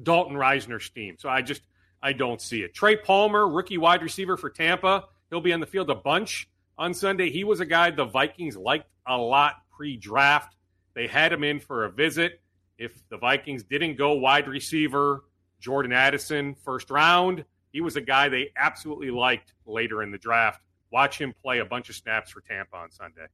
Dalton 0.01 0.35
Risner 0.35 0.81
steam. 0.81 1.15
So 1.19 1.29
I 1.29 1.41
just 1.41 1.61
I 2.01 2.13
don't 2.13 2.41
see 2.41 2.61
it. 2.61 2.73
Trey 2.73 2.97
Palmer, 2.97 3.47
rookie 3.47 3.77
wide 3.77 4.03
receiver 4.03 4.37
for 4.37 4.49
Tampa, 4.49 5.05
he'll 5.29 5.41
be 5.41 5.53
on 5.53 5.59
the 5.59 5.65
field 5.65 5.89
a 5.89 5.95
bunch 5.95 6.49
on 6.77 6.93
Sunday. 6.93 7.29
He 7.29 7.43
was 7.43 7.59
a 7.59 7.65
guy 7.65 7.91
the 7.91 8.05
Vikings 8.05 8.57
liked 8.57 8.87
a 9.07 9.17
lot 9.17 9.55
pre-draft. 9.71 10.55
They 10.93 11.07
had 11.07 11.31
him 11.31 11.43
in 11.43 11.59
for 11.59 11.85
a 11.85 11.91
visit. 11.91 12.41
If 12.77 13.07
the 13.09 13.17
Vikings 13.17 13.63
didn't 13.63 13.97
go 13.97 14.13
wide 14.13 14.47
receiver, 14.47 15.23
Jordan 15.59 15.93
Addison 15.93 16.55
first 16.55 16.89
round, 16.89 17.45
he 17.71 17.81
was 17.81 17.95
a 17.95 18.01
guy 18.01 18.29
they 18.29 18.49
absolutely 18.57 19.11
liked 19.11 19.53
later 19.65 20.03
in 20.03 20.11
the 20.11 20.17
draft. 20.17 20.61
Watch 20.91 21.19
him 21.19 21.33
play 21.41 21.59
a 21.59 21.65
bunch 21.65 21.89
of 21.89 21.95
snaps 21.95 22.31
for 22.31 22.41
Tampa 22.41 22.75
on 22.77 22.91
Sunday. 22.91 23.25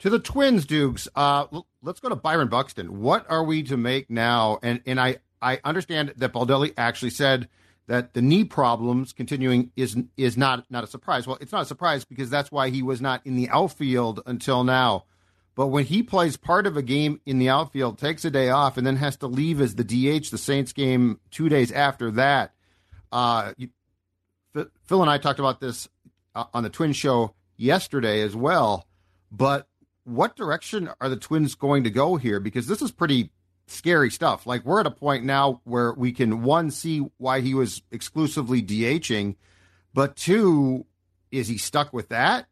To 0.00 0.10
the 0.10 0.18
Twins, 0.18 0.66
Dukes. 0.66 1.08
Uh, 1.14 1.46
let's 1.82 2.00
go 2.00 2.08
to 2.08 2.16
Byron 2.16 2.48
Buxton. 2.48 3.00
What 3.00 3.24
are 3.30 3.44
we 3.44 3.62
to 3.64 3.76
make 3.76 4.10
now? 4.10 4.58
And 4.62 4.80
and 4.86 5.00
I 5.00 5.18
I 5.42 5.60
understand 5.64 6.14
that 6.16 6.32
Baldelli 6.32 6.72
actually 6.78 7.10
said 7.10 7.48
that 7.88 8.14
the 8.14 8.22
knee 8.22 8.44
problems 8.44 9.12
continuing 9.12 9.72
is 9.76 9.96
is 10.16 10.36
not 10.36 10.70
not 10.70 10.84
a 10.84 10.86
surprise. 10.86 11.26
Well, 11.26 11.38
it's 11.40 11.52
not 11.52 11.62
a 11.62 11.66
surprise 11.66 12.04
because 12.04 12.30
that's 12.30 12.52
why 12.52 12.70
he 12.70 12.82
was 12.82 13.00
not 13.00 13.26
in 13.26 13.36
the 13.36 13.48
outfield 13.50 14.20
until 14.24 14.64
now. 14.64 15.04
But 15.54 15.66
when 15.66 15.84
he 15.84 16.02
plays 16.02 16.36
part 16.36 16.66
of 16.66 16.76
a 16.76 16.82
game 16.82 17.20
in 17.26 17.38
the 17.38 17.50
outfield, 17.50 17.98
takes 17.98 18.24
a 18.24 18.30
day 18.30 18.48
off, 18.48 18.78
and 18.78 18.86
then 18.86 18.96
has 18.96 19.18
to 19.18 19.26
leave 19.26 19.60
as 19.60 19.74
the 19.74 19.84
DH, 19.84 20.30
the 20.30 20.38
Saints 20.38 20.72
game 20.72 21.20
two 21.30 21.50
days 21.50 21.70
after 21.70 22.10
that. 22.12 22.54
Uh, 23.10 23.52
you, 23.58 23.68
Phil 24.54 25.02
and 25.02 25.10
I 25.10 25.18
talked 25.18 25.40
about 25.40 25.60
this 25.60 25.88
uh, 26.34 26.44
on 26.54 26.62
the 26.62 26.70
Twin 26.70 26.94
Show 26.94 27.34
yesterday 27.58 28.22
as 28.22 28.34
well. 28.34 28.86
But 29.30 29.68
what 30.04 30.36
direction 30.36 30.88
are 31.00 31.10
the 31.10 31.16
Twins 31.16 31.54
going 31.54 31.84
to 31.84 31.90
go 31.90 32.16
here? 32.16 32.40
Because 32.40 32.66
this 32.66 32.80
is 32.80 32.90
pretty 32.90 33.30
scary 33.72 34.10
stuff. 34.10 34.46
Like 34.46 34.64
we're 34.64 34.80
at 34.80 34.86
a 34.86 34.90
point 34.90 35.24
now 35.24 35.60
where 35.64 35.92
we 35.92 36.12
can 36.12 36.42
one 36.42 36.70
see 36.70 36.98
why 37.18 37.40
he 37.40 37.54
was 37.54 37.82
exclusively 37.90 38.62
DHing, 38.62 39.36
but 39.94 40.16
two, 40.16 40.86
is 41.30 41.48
he 41.48 41.58
stuck 41.58 41.92
with 41.92 42.10
that? 42.10 42.46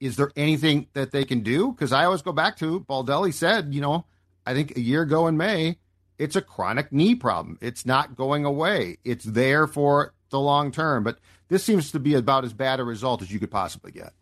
Is 0.00 0.16
there 0.16 0.30
anything 0.36 0.88
that 0.92 1.12
they 1.12 1.24
can 1.24 1.40
do? 1.40 1.72
Because 1.72 1.92
I 1.92 2.04
always 2.04 2.22
go 2.22 2.32
back 2.32 2.56
to 2.58 2.80
Baldelli 2.80 3.32
said, 3.32 3.74
you 3.74 3.80
know, 3.80 4.06
I 4.44 4.54
think 4.54 4.76
a 4.76 4.80
year 4.80 5.02
ago 5.02 5.26
in 5.26 5.36
May, 5.36 5.78
it's 6.18 6.36
a 6.36 6.42
chronic 6.42 6.92
knee 6.92 7.14
problem. 7.14 7.58
It's 7.60 7.86
not 7.86 8.16
going 8.16 8.44
away. 8.44 8.98
It's 9.04 9.24
there 9.24 9.66
for 9.66 10.14
the 10.30 10.40
long 10.40 10.70
term. 10.72 11.04
But 11.04 11.18
this 11.48 11.64
seems 11.64 11.92
to 11.92 12.00
be 12.00 12.14
about 12.14 12.44
as 12.44 12.52
bad 12.52 12.80
a 12.80 12.84
result 12.84 13.22
as 13.22 13.30
you 13.30 13.40
could 13.40 13.50
possibly 13.50 13.92
get. 13.92 14.12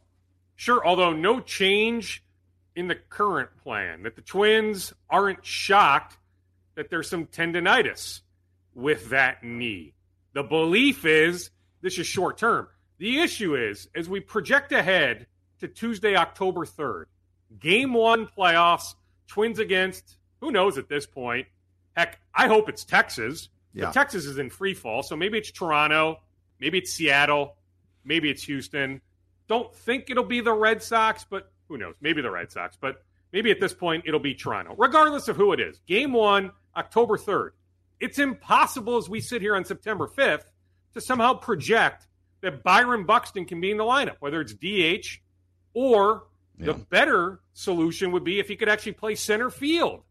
Sure, 0.54 0.86
although 0.86 1.12
no 1.12 1.40
change 1.40 2.22
in 2.74 2.88
the 2.88 2.94
current 2.94 3.50
plan, 3.62 4.02
that 4.02 4.16
the 4.16 4.22
Twins 4.22 4.92
aren't 5.10 5.44
shocked 5.44 6.16
that 6.74 6.90
there's 6.90 7.08
some 7.08 7.26
tendonitis 7.26 8.20
with 8.74 9.10
that 9.10 9.44
knee. 9.44 9.94
The 10.32 10.42
belief 10.42 11.04
is 11.04 11.50
this 11.82 11.98
is 11.98 12.06
short 12.06 12.38
term. 12.38 12.68
The 12.98 13.20
issue 13.20 13.56
is, 13.56 13.88
as 13.94 14.08
we 14.08 14.20
project 14.20 14.72
ahead 14.72 15.26
to 15.60 15.68
Tuesday, 15.68 16.16
October 16.16 16.64
3rd, 16.64 17.04
game 17.58 17.92
one 17.92 18.26
playoffs, 18.26 18.94
Twins 19.26 19.58
against, 19.58 20.16
who 20.40 20.50
knows 20.50 20.78
at 20.78 20.88
this 20.88 21.06
point? 21.06 21.46
Heck, 21.96 22.20
I 22.34 22.48
hope 22.48 22.68
it's 22.68 22.84
Texas. 22.84 23.48
Yeah. 23.74 23.86
But 23.86 23.94
Texas 23.94 24.26
is 24.26 24.38
in 24.38 24.50
free 24.50 24.74
fall, 24.74 25.02
so 25.02 25.16
maybe 25.16 25.38
it's 25.38 25.50
Toronto, 25.50 26.20
maybe 26.60 26.78
it's 26.78 26.92
Seattle, 26.92 27.56
maybe 28.04 28.30
it's 28.30 28.42
Houston. 28.44 29.00
Don't 29.48 29.74
think 29.74 30.10
it'll 30.10 30.24
be 30.24 30.40
the 30.40 30.52
Red 30.52 30.82
Sox, 30.82 31.26
but 31.28 31.51
who 31.72 31.78
knows? 31.78 31.94
Maybe 32.00 32.20
the 32.20 32.30
Red 32.30 32.52
Sox, 32.52 32.76
but 32.78 33.02
maybe 33.32 33.50
at 33.50 33.60
this 33.60 33.72
point 33.72 34.04
it'll 34.06 34.20
be 34.20 34.34
Toronto. 34.34 34.74
Regardless 34.76 35.28
of 35.28 35.36
who 35.36 35.52
it 35.52 35.60
is, 35.60 35.80
game 35.86 36.12
one, 36.12 36.52
October 36.76 37.16
3rd. 37.16 37.50
It's 37.98 38.18
impossible 38.18 38.98
as 38.98 39.08
we 39.08 39.20
sit 39.20 39.40
here 39.40 39.56
on 39.56 39.64
September 39.64 40.06
5th 40.06 40.44
to 40.92 41.00
somehow 41.00 41.34
project 41.34 42.06
that 42.42 42.62
Byron 42.62 43.04
Buxton 43.04 43.46
can 43.46 43.60
be 43.60 43.70
in 43.70 43.78
the 43.78 43.84
lineup, 43.84 44.16
whether 44.20 44.40
it's 44.40 44.52
DH 44.52 45.20
or 45.72 46.24
the 46.58 46.74
better 46.74 47.40
solution 47.54 48.12
would 48.12 48.24
be 48.24 48.38
if 48.38 48.48
he 48.48 48.56
could 48.56 48.68
actually 48.68 48.92
play 48.92 49.14
center 49.14 49.48
field 49.50 50.02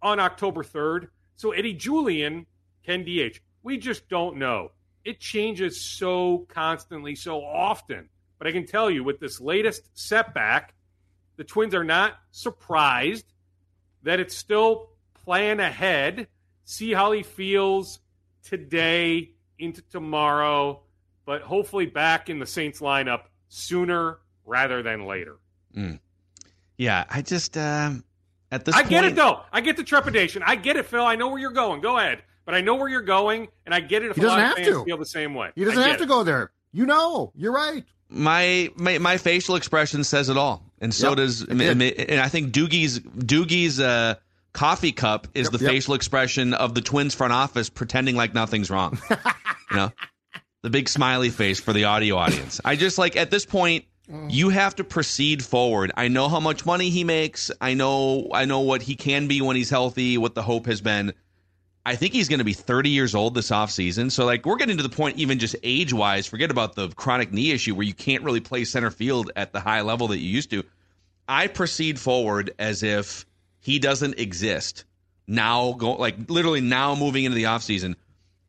on 0.00 0.20
October 0.20 0.62
3rd. 0.62 1.08
So 1.36 1.50
Eddie 1.50 1.74
Julien 1.74 2.46
can 2.84 3.02
DH. 3.02 3.40
We 3.62 3.78
just 3.78 4.08
don't 4.08 4.36
know. 4.36 4.70
It 5.04 5.18
changes 5.18 5.80
so 5.80 6.46
constantly, 6.48 7.14
so 7.16 7.42
often. 7.42 8.08
But 8.38 8.46
I 8.46 8.52
can 8.52 8.66
tell 8.66 8.90
you 8.90 9.02
with 9.02 9.20
this 9.20 9.40
latest 9.40 9.88
setback, 9.94 10.73
the 11.36 11.44
Twins 11.44 11.74
are 11.74 11.84
not 11.84 12.14
surprised 12.30 13.26
that 14.02 14.20
it's 14.20 14.36
still 14.36 14.90
plan 15.24 15.60
ahead. 15.60 16.28
See 16.64 16.92
how 16.92 17.12
he 17.12 17.22
feels 17.22 18.00
today 18.42 19.32
into 19.58 19.82
tomorrow, 19.82 20.82
but 21.26 21.42
hopefully 21.42 21.86
back 21.86 22.28
in 22.30 22.38
the 22.38 22.46
Saints 22.46 22.80
lineup 22.80 23.22
sooner 23.48 24.18
rather 24.44 24.82
than 24.82 25.06
later. 25.06 25.36
Yeah, 26.76 27.04
I 27.08 27.22
just 27.22 27.56
um, 27.56 28.04
at 28.50 28.64
this 28.64 28.74
I 28.74 28.80
point, 28.80 28.90
get 28.90 29.04
it 29.04 29.14
though. 29.14 29.40
I 29.52 29.60
get 29.60 29.76
the 29.76 29.84
trepidation. 29.84 30.42
I 30.44 30.56
get 30.56 30.76
it, 30.76 30.86
Phil. 30.86 31.04
I 31.04 31.16
know 31.16 31.28
where 31.28 31.38
you're 31.38 31.50
going. 31.52 31.80
Go 31.80 31.98
ahead. 31.98 32.22
But 32.44 32.54
I 32.54 32.60
know 32.60 32.74
where 32.74 32.88
you're 32.90 33.00
going, 33.00 33.48
and 33.64 33.74
I 33.74 33.80
get 33.80 34.02
it 34.02 34.10
if 34.10 34.16
He 34.16 34.22
a 34.22 34.26
lot 34.26 34.36
doesn't 34.36 34.42
of 34.42 34.48
have 34.58 34.66
fans 34.66 34.78
to. 34.78 34.84
feel 34.84 34.98
the 34.98 35.06
same 35.06 35.34
way. 35.34 35.50
He 35.54 35.64
doesn't 35.64 35.80
have 35.80 35.92
get 35.92 35.98
to 36.00 36.06
go 36.06 36.24
there. 36.24 36.50
You 36.72 36.84
know, 36.84 37.32
you're 37.34 37.52
right. 37.54 37.84
my 38.10 38.70
my, 38.76 38.98
my 38.98 39.16
facial 39.16 39.56
expression 39.56 40.04
says 40.04 40.28
it 40.28 40.36
all, 40.36 40.62
and 40.84 40.94
so 40.94 41.08
Yep, 41.08 41.16
does 41.16 41.42
and. 41.42 41.82
I 41.82 42.28
think 42.28 42.52
Doogie's 42.52 43.00
Doogie's 43.00 43.80
uh, 43.80 44.16
coffee 44.52 44.92
cup 44.92 45.26
is 45.34 45.46
Yep, 45.46 45.52
the 45.52 45.64
yep. 45.64 45.72
facial 45.72 45.94
expression 45.94 46.52
of 46.52 46.74
the 46.74 46.82
Twins 46.82 47.14
front 47.14 47.32
office 47.32 47.70
pretending 47.70 48.16
like 48.16 48.34
nothing's 48.34 48.70
wrong. 48.70 48.98
you 49.10 49.76
know, 49.76 49.92
the 50.62 50.70
big 50.70 50.88
smiley 50.88 51.30
face 51.30 51.58
for 51.58 51.72
the 51.72 51.84
audio 51.84 52.16
audience. 52.16 52.60
I 52.64 52.76
just 52.76 52.98
like 52.98 53.16
at 53.16 53.30
this 53.30 53.46
point, 53.46 53.86
you 54.28 54.50
have 54.50 54.76
to 54.76 54.84
proceed 54.84 55.42
forward. 55.42 55.90
I 55.96 56.08
know 56.08 56.28
how 56.28 56.38
much 56.38 56.66
money 56.66 56.90
he 56.90 57.02
makes. 57.02 57.50
I 57.62 57.72
know 57.72 58.28
I 58.32 58.44
know 58.44 58.60
what 58.60 58.82
he 58.82 58.94
can 58.94 59.26
be 59.26 59.40
when 59.40 59.56
he's 59.56 59.70
healthy, 59.70 60.18
what 60.18 60.34
the 60.34 60.42
hope 60.42 60.66
has 60.66 60.82
been. 60.82 61.14
I 61.86 61.96
think 61.96 62.14
he's 62.14 62.28
going 62.28 62.38
to 62.38 62.44
be 62.44 62.54
30 62.54 62.90
years 62.90 63.14
old 63.14 63.34
this 63.34 63.50
offseason. 63.50 64.10
So 64.10 64.24
like 64.24 64.46
we're 64.46 64.56
getting 64.56 64.78
to 64.78 64.82
the 64.82 64.88
point 64.88 65.18
even 65.18 65.38
just 65.38 65.54
age-wise, 65.62 66.26
forget 66.26 66.50
about 66.50 66.74
the 66.74 66.88
chronic 66.90 67.32
knee 67.32 67.50
issue 67.50 67.74
where 67.74 67.84
you 67.86 67.92
can't 67.92 68.22
really 68.22 68.40
play 68.40 68.64
center 68.64 68.90
field 68.90 69.30
at 69.36 69.52
the 69.52 69.60
high 69.60 69.82
level 69.82 70.08
that 70.08 70.18
you 70.18 70.30
used 70.30 70.50
to. 70.50 70.64
I 71.28 71.46
proceed 71.46 71.98
forward 71.98 72.54
as 72.58 72.82
if 72.82 73.26
he 73.60 73.78
doesn't 73.78 74.18
exist. 74.18 74.84
Now 75.26 75.72
go 75.72 75.92
like 75.92 76.30
literally 76.30 76.60
now 76.60 76.94
moving 76.94 77.24
into 77.24 77.34
the 77.34 77.44
offseason. 77.44 77.96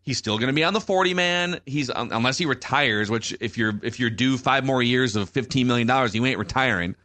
He's 0.01 0.17
still 0.17 0.37
going 0.37 0.47
to 0.47 0.53
be 0.53 0.63
on 0.63 0.73
the 0.73 0.81
40 0.81 1.13
man. 1.13 1.59
He's 1.65 1.89
unless 1.89 2.37
he 2.37 2.45
retires, 2.45 3.09
which 3.09 3.35
if 3.39 3.57
you're 3.57 3.73
if 3.81 3.99
you're 3.99 4.09
due 4.09 4.37
5 4.37 4.65
more 4.65 4.83
years 4.83 5.15
of 5.15 5.29
15 5.29 5.67
million 5.67 5.87
dollars, 5.87 6.13
you 6.13 6.25
ain't 6.25 6.37
retiring. 6.37 6.95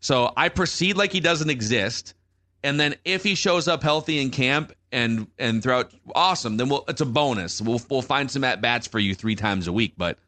So 0.00 0.32
I 0.36 0.50
proceed 0.50 0.96
like 0.96 1.12
he 1.12 1.20
doesn't 1.20 1.50
exist. 1.50 2.14
And 2.62 2.78
then 2.78 2.94
if 3.04 3.22
he 3.22 3.34
shows 3.34 3.66
up 3.68 3.82
healthy 3.82 4.20
in 4.20 4.30
camp 4.30 4.72
and 4.94 5.26
and 5.38 5.62
throughout 5.62 5.92
awesome, 6.14 6.56
then 6.56 6.68
we'll 6.68 6.84
it's 6.88 7.00
a 7.00 7.06
bonus. 7.06 7.60
We'll 7.60 7.80
we'll 7.90 8.00
find 8.02 8.30
some 8.30 8.44
at 8.44 8.60
bats 8.62 8.86
for 8.86 8.98
you 8.98 9.14
3 9.14 9.34
times 9.34 9.66
a 9.66 9.72
week, 9.72 9.94
but 9.98 10.18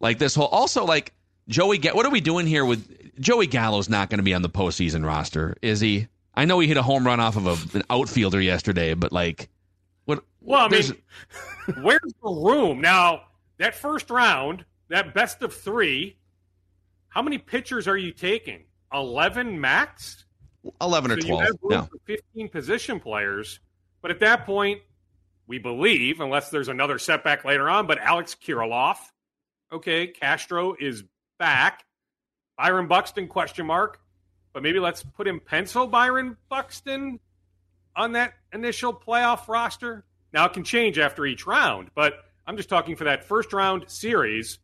like 0.00 0.18
this 0.18 0.34
whole 0.34 0.46
also 0.46 0.84
like 0.84 1.12
Joey 1.48 1.78
get. 1.78 1.94
what 1.94 2.06
are 2.06 2.10
we 2.10 2.20
doing 2.20 2.46
here 2.46 2.64
with 2.64 3.20
Joey 3.20 3.46
Gallo's 3.46 3.88
not 3.88 4.10
going 4.10 4.18
to 4.18 4.24
be 4.24 4.34
on 4.34 4.42
the 4.42 4.48
postseason 4.48 5.04
roster, 5.06 5.56
is 5.62 5.80
he? 5.80 6.08
I 6.34 6.44
know 6.44 6.58
he 6.60 6.68
hit 6.68 6.76
a 6.76 6.82
home 6.82 7.04
run 7.06 7.20
off 7.20 7.36
of 7.36 7.46
a, 7.46 7.76
an 7.78 7.82
outfielder 7.90 8.40
yesterday, 8.40 8.94
but 8.94 9.12
like 9.12 9.48
what 10.06 10.22
Well, 10.40 10.60
I 10.64 10.68
mean, 10.68 10.82
where's 11.82 12.14
the 12.22 12.30
room? 12.30 12.80
Now, 12.80 13.22
that 13.58 13.74
first 13.74 14.08
round, 14.08 14.64
that 14.88 15.12
best 15.14 15.42
of 15.42 15.52
3, 15.54 16.16
how 17.08 17.22
many 17.22 17.38
pitchers 17.38 17.86
are 17.88 17.96
you 17.96 18.12
taking? 18.12 18.64
11 18.92 19.60
max? 19.60 20.24
11 20.80 21.10
or 21.10 21.20
So 21.20 21.26
you 21.26 21.34
12. 21.34 21.42
have 21.42 21.50
room 21.62 21.72
Yeah. 21.72 21.82
for 21.86 21.98
15 22.06 22.48
position 22.48 23.00
players. 23.00 23.60
But 24.00 24.10
at 24.10 24.20
that 24.20 24.46
point, 24.46 24.80
we 25.46 25.58
believe, 25.58 26.20
unless 26.20 26.50
there's 26.50 26.68
another 26.68 26.98
setback 26.98 27.44
later 27.44 27.68
on, 27.68 27.86
but 27.86 27.98
Alex 27.98 28.34
Kirilloff, 28.34 28.98
okay, 29.72 30.06
Castro 30.06 30.76
is 30.78 31.04
back. 31.38 31.84
Byron 32.56 32.86
Buxton, 32.86 33.28
question 33.28 33.66
mark. 33.66 34.00
But 34.52 34.62
maybe 34.62 34.78
let's 34.80 35.02
put 35.02 35.28
in 35.28 35.40
pencil 35.40 35.86
Byron 35.86 36.36
Buxton 36.48 37.20
on 37.96 38.12
that 38.12 38.34
initial 38.52 38.92
playoff 38.92 39.48
roster. 39.48 40.04
Now 40.32 40.46
it 40.46 40.52
can 40.52 40.64
change 40.64 40.98
after 40.98 41.24
each 41.26 41.46
round, 41.46 41.90
but 41.94 42.24
I'm 42.46 42.56
just 42.56 42.68
talking 42.68 42.96
for 42.96 43.04
that 43.04 43.24
first 43.24 43.52
round 43.52 43.84
series. 43.88 44.58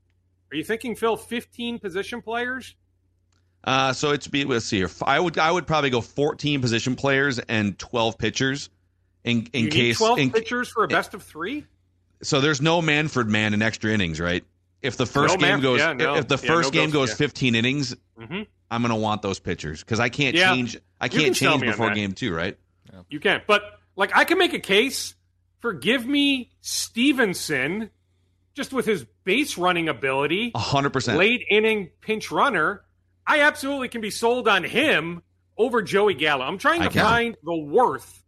Are 0.51 0.57
you 0.57 0.65
thinking, 0.65 0.95
Phil, 0.97 1.17
15 1.17 1.79
position 1.79 2.23
players? 2.23 2.75
Uh, 3.65 3.93
so 3.93 4.11
it's 4.11 4.29
be 4.29 4.45
let's 4.45 4.67
see 4.67 4.79
here. 4.79 4.91
I 5.03 5.19
would 5.19 5.39
I 5.39 5.51
would 5.51 5.67
probably 5.67 5.91
go 5.91 6.03
14 6.03 6.61
position 6.61 6.97
players 6.97 7.39
and 7.39 7.79
12 7.79 8.19
pitchers 8.19 8.69
in 9.25 9.49
in 9.53 9.65
you 9.65 9.71
case 9.71 10.01
need 10.01 10.07
12 10.07 10.19
in, 10.19 10.31
pitchers 10.31 10.69
for 10.69 10.85
a 10.85 10.89
best 10.89 11.15
of 11.15 11.23
three? 11.23 11.67
so 12.23 12.41
there's 12.41 12.61
no 12.63 12.81
Manfred 12.81 13.29
man 13.29 13.53
in 13.55 13.63
extra 13.63 13.91
innings, 13.93 14.21
right? 14.21 14.45
If 14.83 14.97
the 14.97 15.07
first 15.07 15.35
No 15.35 15.41
game 15.41 15.49
Man- 15.55 15.61
goes 15.61 15.81
yeah, 15.81 15.93
no. 15.95 16.15
if 16.17 16.29
the 16.29 16.37
Yeah, 16.43 16.47
first 16.55 16.69
no 16.73 16.81
game 16.81 16.91
ghost, 16.91 17.11
goes 17.13 17.21
yeah. 17.21 17.27
15 17.27 17.55
innings, 17.55 17.97
Mm-hmm. 18.21 18.43
I'm 18.71 18.83
gonna 18.83 18.97
want 18.97 19.23
those 19.23 19.39
pitchers 19.41 19.81
because 19.81 19.99
I 20.01 20.09
can't 20.09 20.37
Yeah. 20.37 20.53
change 20.55 20.77
I 21.01 21.09
can't 21.09 21.25
can 21.25 21.35
change 21.35 21.63
before 21.63 21.91
game 21.95 22.13
two, 22.13 22.35
right? 22.35 22.57
You 23.11 23.19
can't. 23.21 23.47
But 23.47 23.63
like 23.97 24.11
I 24.17 24.25
can 24.25 24.39
make 24.39 24.53
a 24.55 24.59
case 24.61 25.15
for 25.61 25.73
give 25.73 26.07
me 26.07 26.51
Stevenson 26.61 27.91
just 28.55 28.73
with 28.73 28.87
his 28.87 29.05
base 29.25 29.59
running 29.59 29.89
ability, 29.89 30.53
hundred 30.55 30.91
percent. 30.91 31.19
late 31.19 31.45
inning 31.51 31.91
pinch 32.01 32.31
runner. 32.31 32.83
I 33.27 33.41
absolutely 33.41 33.89
can 33.89 34.01
be 34.01 34.11
sold 34.11 34.47
on 34.49 34.65
him 34.65 35.23
over 35.57 35.83
Joey 35.83 36.15
Gallo. 36.15 36.45
I'm 36.45 36.59
trying 36.59 36.83
to 36.83 36.91
find 36.91 37.37
the 37.43 37.55
worth 37.57 38.23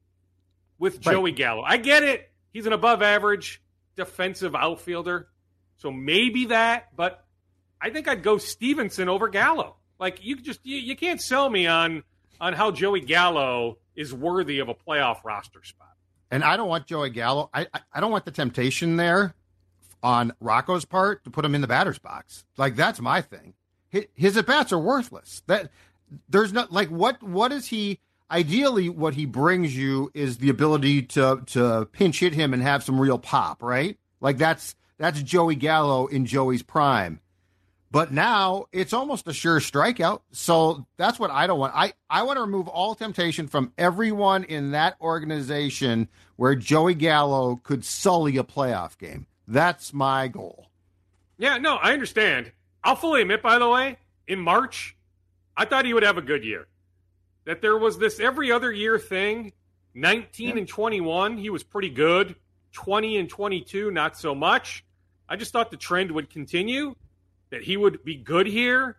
with 0.78 1.04
Right. 1.06 1.12
Joey 1.12 1.32
Gallo. 1.32 1.62
I 1.62 1.76
get 1.76 2.02
it. 2.02 2.30
He's 2.52 2.66
an 2.66 2.72
above 2.72 3.02
average 3.02 3.62
defensive 3.96 4.54
outfielder. 4.54 5.28
So 5.78 5.90
maybe 5.90 6.46
that, 6.46 6.94
but 6.96 7.24
I 7.80 7.90
think 7.90 8.08
I'd 8.08 8.22
go 8.22 8.38
Stevenson 8.38 9.08
over 9.08 9.28
Gallo. 9.28 9.76
Like 9.98 10.24
you 10.24 10.36
just 10.36 10.60
you, 10.64 10.76
you 10.78 10.96
can't 10.96 11.20
sell 11.20 11.48
me 11.48 11.66
on 11.66 12.02
on 12.40 12.52
how 12.52 12.70
Joey 12.70 13.00
Gallo 13.00 13.78
is 13.94 14.12
worthy 14.12 14.58
of 14.58 14.68
a 14.68 14.74
playoff 14.74 15.24
roster 15.24 15.62
spot. 15.64 15.92
And 16.30 16.44
I 16.44 16.56
don't 16.56 16.68
want 16.68 16.86
Joey 16.86 17.10
Gallo. 17.10 17.50
I, 17.52 17.66
I 17.72 17.80
I 17.94 18.00
don't 18.00 18.10
want 18.10 18.24
the 18.24 18.30
temptation 18.30 18.96
there 18.96 19.34
on 20.02 20.32
Rocco's 20.40 20.84
part 20.84 21.24
to 21.24 21.30
put 21.30 21.44
him 21.44 21.54
in 21.54 21.60
the 21.60 21.66
batter's 21.66 21.98
box. 21.98 22.44
Like 22.56 22.76
that's 22.76 23.00
my 23.00 23.20
thing. 23.22 23.54
His, 23.88 24.06
his 24.14 24.36
at 24.36 24.46
bats 24.46 24.72
are 24.72 24.78
worthless. 24.78 25.42
That 25.46 25.70
there's 26.28 26.52
not 26.52 26.72
like 26.72 26.88
what 26.88 27.22
what 27.22 27.52
is 27.52 27.66
he? 27.66 28.00
Ideally, 28.30 28.88
what 28.88 29.14
he 29.14 29.24
brings 29.24 29.76
you 29.76 30.10
is 30.14 30.38
the 30.38 30.50
ability 30.50 31.02
to 31.02 31.42
to 31.46 31.88
pinch 31.92 32.20
hit 32.20 32.34
him 32.34 32.52
and 32.52 32.62
have 32.62 32.82
some 32.82 33.00
real 33.00 33.18
pop, 33.18 33.62
right? 33.62 33.98
Like 34.20 34.38
that's 34.38 34.74
that's 34.98 35.22
Joey 35.22 35.54
Gallo 35.54 36.06
in 36.06 36.26
Joey's 36.26 36.62
prime. 36.62 37.20
But 37.90 38.12
now 38.12 38.66
it's 38.72 38.92
almost 38.92 39.28
a 39.28 39.32
sure 39.32 39.60
strikeout. 39.60 40.20
So 40.32 40.86
that's 40.96 41.18
what 41.18 41.30
I 41.30 41.46
don't 41.46 41.58
want. 41.58 41.72
I, 41.74 41.92
I 42.10 42.24
want 42.24 42.36
to 42.36 42.42
remove 42.42 42.68
all 42.68 42.94
temptation 42.94 43.46
from 43.46 43.72
everyone 43.78 44.44
in 44.44 44.72
that 44.72 44.96
organization 45.00 46.08
where 46.36 46.54
Joey 46.54 46.94
Gallo 46.94 47.56
could 47.62 47.84
sully 47.84 48.36
a 48.36 48.44
playoff 48.44 48.98
game. 48.98 49.26
That's 49.46 49.94
my 49.94 50.28
goal. 50.28 50.66
Yeah, 51.38 51.58
no, 51.58 51.76
I 51.76 51.92
understand. 51.92 52.52
I'll 52.82 52.96
fully 52.96 53.22
admit, 53.22 53.42
by 53.42 53.58
the 53.58 53.68
way, 53.68 53.98
in 54.26 54.40
March, 54.40 54.96
I 55.56 55.64
thought 55.64 55.84
he 55.84 55.94
would 55.94 56.02
have 56.02 56.18
a 56.18 56.22
good 56.22 56.44
year. 56.44 56.66
That 57.46 57.62
there 57.62 57.78
was 57.78 57.98
this 57.98 58.20
every 58.20 58.52
other 58.52 58.70
year 58.70 58.98
thing. 58.98 59.52
19 59.94 60.58
and 60.58 60.68
21, 60.68 61.38
he 61.38 61.48
was 61.48 61.62
pretty 61.62 61.88
good. 61.88 62.36
20 62.72 63.16
and 63.16 63.30
22, 63.30 63.90
not 63.90 64.18
so 64.18 64.34
much. 64.34 64.84
I 65.26 65.36
just 65.36 65.52
thought 65.52 65.70
the 65.70 65.78
trend 65.78 66.12
would 66.12 66.28
continue, 66.28 66.94
that 67.48 67.62
he 67.62 67.78
would 67.78 68.04
be 68.04 68.14
good 68.14 68.46
here, 68.46 68.98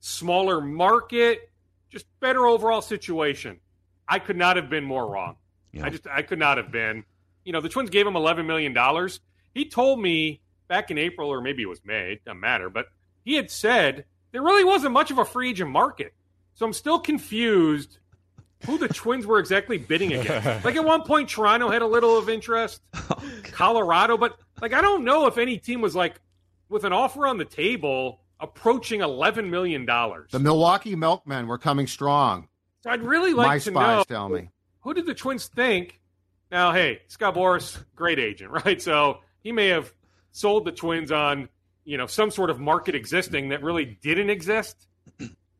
smaller 0.00 0.62
market, 0.62 1.50
just 1.90 2.06
better 2.20 2.46
overall 2.46 2.80
situation. 2.80 3.60
I 4.08 4.18
could 4.18 4.36
not 4.36 4.56
have 4.56 4.70
been 4.70 4.84
more 4.84 5.06
wrong. 5.06 5.36
Yeah. 5.72 5.84
I 5.84 5.90
just 5.90 6.06
I 6.06 6.22
could 6.22 6.38
not 6.38 6.56
have 6.56 6.72
been. 6.72 7.04
You 7.44 7.52
know, 7.52 7.60
the 7.60 7.68
Twins 7.68 7.90
gave 7.90 8.06
him 8.06 8.16
eleven 8.16 8.46
million 8.46 8.72
dollars. 8.72 9.20
He 9.54 9.66
told 9.66 10.00
me 10.00 10.40
back 10.68 10.90
in 10.90 10.98
April 10.98 11.28
or 11.28 11.40
maybe 11.40 11.62
it 11.62 11.68
was 11.68 11.84
May, 11.84 12.12
it 12.12 12.24
doesn't 12.24 12.40
matter, 12.40 12.70
but 12.70 12.86
he 13.24 13.34
had 13.34 13.50
said 13.50 14.04
there 14.32 14.42
really 14.42 14.64
wasn't 14.64 14.92
much 14.92 15.10
of 15.10 15.18
a 15.18 15.24
free 15.24 15.50
agent 15.50 15.70
market. 15.70 16.14
So 16.60 16.66
I'm 16.66 16.74
still 16.74 16.98
confused 16.98 18.00
who 18.66 18.76
the 18.76 18.88
Twins 18.88 19.24
were 19.24 19.38
exactly 19.38 19.78
bidding 19.78 20.12
against. 20.12 20.46
like 20.66 20.76
at 20.76 20.84
one 20.84 21.04
point 21.04 21.30
Toronto 21.30 21.70
had 21.70 21.80
a 21.80 21.86
little 21.86 22.18
of 22.18 22.28
interest, 22.28 22.82
oh, 22.94 23.24
Colorado, 23.44 24.18
but 24.18 24.38
like 24.60 24.74
I 24.74 24.82
don't 24.82 25.02
know 25.02 25.26
if 25.26 25.38
any 25.38 25.56
team 25.56 25.80
was 25.80 25.96
like 25.96 26.20
with 26.68 26.84
an 26.84 26.92
offer 26.92 27.26
on 27.26 27.38
the 27.38 27.46
table 27.46 28.20
approaching 28.40 29.00
eleven 29.00 29.50
million 29.50 29.86
dollars. 29.86 30.32
The 30.32 30.38
Milwaukee 30.38 30.94
Milkmen 30.94 31.46
were 31.46 31.56
coming 31.56 31.86
strong. 31.86 32.46
So 32.82 32.90
I'd 32.90 33.00
really 33.00 33.32
like 33.32 33.46
My 33.46 33.54
to 33.54 33.60
spies 33.62 33.72
know 33.72 34.04
tell 34.04 34.28
me. 34.28 34.50
who 34.80 34.92
did 34.92 35.06
the 35.06 35.14
Twins 35.14 35.46
think? 35.46 35.98
Now, 36.50 36.72
hey, 36.72 37.00
Scott 37.06 37.36
Boras, 37.36 37.82
great 37.96 38.18
agent, 38.18 38.50
right? 38.66 38.82
So 38.82 39.20
he 39.42 39.50
may 39.50 39.68
have 39.68 39.94
sold 40.32 40.66
the 40.66 40.72
Twins 40.72 41.10
on, 41.10 41.48
you 41.86 41.96
know, 41.96 42.06
some 42.06 42.30
sort 42.30 42.50
of 42.50 42.60
market 42.60 42.94
existing 42.94 43.48
that 43.48 43.62
really 43.62 43.86
didn't 44.02 44.28
exist. 44.28 44.88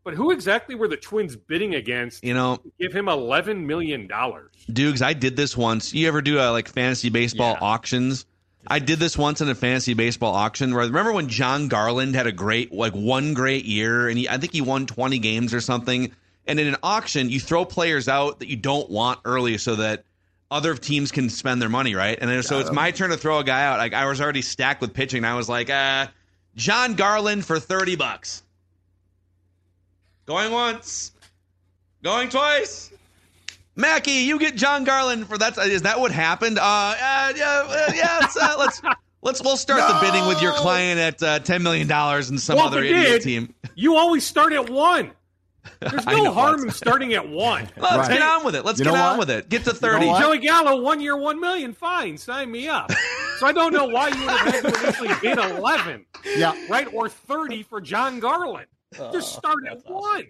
But 0.03 0.15
who 0.15 0.31
exactly 0.31 0.75
were 0.75 0.89
the 0.89 0.97
Twins 0.97 1.37
bidding 1.37 1.75
against 1.75 2.25
You 2.25 2.33
know, 2.35 2.57
to 2.57 2.73
give 2.81 2.93
him 2.93 3.09
eleven 3.09 3.67
million 3.67 4.07
dollars? 4.07 4.51
Dukes, 4.73 5.03
I 5.03 5.13
did 5.13 5.37
this 5.37 5.57
once. 5.57 5.93
You 5.93 6.09
ever 6.09 6.23
do 6.23 6.41
uh, 6.41 6.51
like 6.53 6.69
fantasy 6.69 7.11
baseball 7.11 7.53
Yeah. 7.61 7.67
auctions? 7.67 8.27
I 8.67 8.79
did 8.79 8.99
this 8.99 9.17
once 9.17 9.41
in 9.41 9.49
a 9.49 9.55
fantasy 9.55 9.95
baseball 9.95 10.35
auction. 10.35 10.75
Where 10.75 10.85
remember 10.85 11.13
when 11.13 11.29
Jon 11.29 11.69
Garland 11.69 12.15
had 12.15 12.27
a 12.27 12.33
great, 12.33 12.73
like 12.73 12.93
one 12.93 13.33
great 13.35 13.65
year, 13.65 14.09
and 14.09 14.19
he, 14.19 14.29
I 14.29 14.39
think 14.39 14.53
he 14.53 14.61
won 14.61 14.87
twenty 14.87 15.19
games 15.19 15.55
or 15.55 15.61
something. 15.61 16.13
And 16.47 16.59
in 16.59 16.67
an 16.67 16.77
auction, 16.83 17.31
you 17.31 17.39
throw 17.41 17.65
players 17.65 18.09
out 18.09 18.39
that 18.41 18.49
you 18.49 18.57
don't 18.57 18.91
want 18.91 19.21
early, 19.25 19.57
so 19.59 19.77
that 19.77 20.05
other 20.51 20.75
teams 20.75 21.13
can 21.13 21.31
spend 21.31 21.63
their 21.63 21.69
money, 21.69 21.95
right? 21.95 22.19
And 22.21 22.29
then, 22.29 22.43
so 22.43 22.59
it's 22.59 22.73
my 22.73 22.91
turn 22.91 23.11
to 23.11 23.17
throw 23.17 23.39
a 23.39 23.45
guy 23.45 23.65
out. 23.65 23.79
Like 23.79 23.95
I 23.95 24.07
was 24.07 24.21
already 24.21 24.43
stacked 24.43 24.81
with 24.81 24.93
pitching, 24.95 25.19
and 25.19 25.27
I 25.27 25.35
was 25.37 25.49
like, 25.49 25.71
uh, 25.71 26.09
Jon 26.57 26.95
Garland 26.95 27.45
for 27.45 27.61
thirty 27.61 27.97
bucks. 27.97 28.43
Going 30.31 30.53
once, 30.53 31.11
going 32.05 32.29
twice. 32.29 32.93
Mackie, 33.75 34.13
you 34.13 34.39
get 34.39 34.55
Jon 34.55 34.85
Garland 34.85 35.27
for 35.27 35.37
that. 35.37 35.59
Is 35.59 35.83
that 35.83 35.99
what 35.99 36.13
happened? 36.13 36.57
Uh, 36.57 36.63
uh 36.63 37.33
yeah, 37.37 37.65
uh, 37.67 37.93
yeah. 37.93 38.19
Let's, 38.21 38.37
uh, 38.37 38.55
let's 38.57 38.81
let's 39.23 39.43
we'll 39.43 39.57
start 39.57 39.81
the 39.93 39.99
bidding 40.01 40.29
with 40.29 40.41
your 40.41 40.53
client 40.53 41.01
at 41.01 41.21
uh, 41.21 41.39
ten 41.41 41.65
million 41.65 41.89
dollars 41.89 42.31
and 42.31 42.39
some 42.41 42.59
Well, 42.59 42.69
other 42.69 42.85
you 42.85 42.95
idiot 42.95 43.07
did, 43.07 43.23
team. 43.23 43.55
You 43.75 43.97
always 43.97 44.25
start 44.25 44.53
at 44.53 44.71
one. 44.71 45.11
There's 45.81 46.07
no 46.07 46.33
harm 46.33 46.63
in 46.63 46.71
starting 46.71 47.13
at 47.15 47.29
one. 47.29 47.69
Let's 47.77 47.97
Right. 47.97 48.13
get 48.13 48.23
on 48.23 48.45
with 48.45 48.55
it. 48.55 48.65
Let's 48.65 48.79
You 48.79 48.85
get 48.85 48.95
on 48.95 49.19
what? 49.19 49.27
with 49.27 49.31
it. 49.37 49.49
Get 49.49 49.65
to 49.65 49.71
You 49.71 49.75
know 49.75 49.79
thirty. 49.81 50.07
Joey 50.21 50.39
Gallo, 50.39 50.81
one 50.81 51.01
year, 51.01 51.17
one 51.17 51.41
million. 51.41 51.73
Fine, 51.73 52.19
sign 52.19 52.53
me 52.53 52.69
up. 52.69 52.93
So 53.41 53.49
I 53.49 53.53
don't 53.53 53.73
know 53.73 53.87
why 53.87 54.11
you 54.11 54.21
would 54.21 54.31
have 54.31 54.63
had 54.63 54.75
to 54.75 54.81
initially 54.85 55.09
bid 55.21 55.39
11, 55.39 56.07
Yeah, 56.37 56.55
right? 56.69 56.87
Or 56.95 57.09
30 57.09 57.65
for 57.65 57.81
Jon 57.81 58.21
Garland. 58.21 58.67
Uh, 58.99 59.13
Just 59.13 59.35
start 59.35 59.59
at 59.71 59.89
one. 59.89 60.27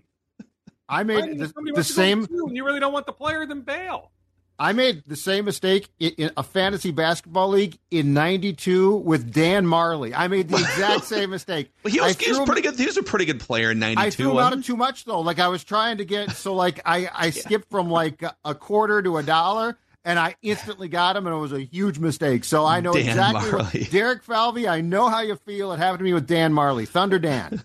I 0.89 0.99
Right? 0.99 1.07
made 1.07 1.19
If 1.19 1.31
the, 1.31 1.35
the 1.37 1.53
wants 1.55 1.55
to 1.55 1.73
go 1.73 1.83
same. 1.83 2.27
and 2.47 2.57
you 2.57 2.65
really 2.65 2.81
don't 2.81 2.93
want 2.93 3.07
the 3.07 3.13
player, 3.13 3.47
then 3.47 3.61
bail. 3.63 4.11
I 4.59 4.73
made 4.73 5.05
the 5.07 5.17
same 5.17 5.47
mistake 5.47 5.89
in, 5.99 6.11
in 6.19 6.31
a 6.37 6.43
fantasy 6.43 6.91
basketball 6.91 7.49
league 7.49 7.79
in 7.91 8.13
'92 8.13 8.97
with 8.97 9.33
Dan 9.33 9.65
Majerle. 9.67 10.13
I 10.15 10.29
made 10.29 10.49
the 10.49 10.57
exact 10.59 11.05
same 11.07 11.31
mistake. 11.31 11.71
Well, 11.83 11.93
he 11.95 12.01
was, 12.01 12.19
he 12.19 12.29
was 12.29 12.37
threw 12.37 12.43
him- 12.43 12.47
pretty 12.47 12.61
good. 12.61 12.79
He 12.79 12.85
was 12.85 12.99
a 12.99 13.03
pretty 13.03 13.25
good 13.25 13.41
player 13.41 13.71
in 13.71 13.79
'92. 13.79 14.01
I 14.01 14.11
threw 14.11 14.31
him 14.33 14.39
out 14.39 14.53
of 14.53 14.67
too 14.67 14.77
much 14.77 15.07
though. 15.07 15.21
Like 15.21 15.39
I 15.39 15.49
was 15.49 15.65
trying 15.65 15.97
to 15.99 16.05
get 16.05 16.33
so 16.33 16.55
like 16.55 16.81
I 16.85 17.09
I 17.15 17.31
skipped 17.31 17.71
from 17.71 17.89
like 17.91 18.21
a- 18.23 18.37
a 18.45 18.55
quarter 18.55 19.01
to 19.01 19.17
a 19.17 19.23
dollar. 19.23 19.79
And 20.03 20.19
I 20.19 20.35
instantly 20.41 20.89
got 20.89 21.15
him, 21.15 21.27
and 21.27 21.37
it 21.37 21.39
was 21.39 21.53
a 21.53 21.61
huge 21.61 21.99
mistake. 21.99 22.45
So 22.45 22.65
I 22.65 22.81
know 22.81 22.95
Dan 22.95 23.07
exactly 23.07 23.51
what 23.53 23.91
Derek 23.91 24.23
Falvey. 24.23 24.67
I 24.67 24.81
know 24.81 25.11
how 25.11 25.21
you 25.21 25.37
feel. 25.37 25.73
It 25.73 25.79
happened 25.79 25.99
to 25.99 26.05
me 26.05 26.15
with 26.15 26.27
Dan 26.27 26.55
Majerle, 26.55 26.89
Thunder 26.89 27.19
Dan. 27.19 27.63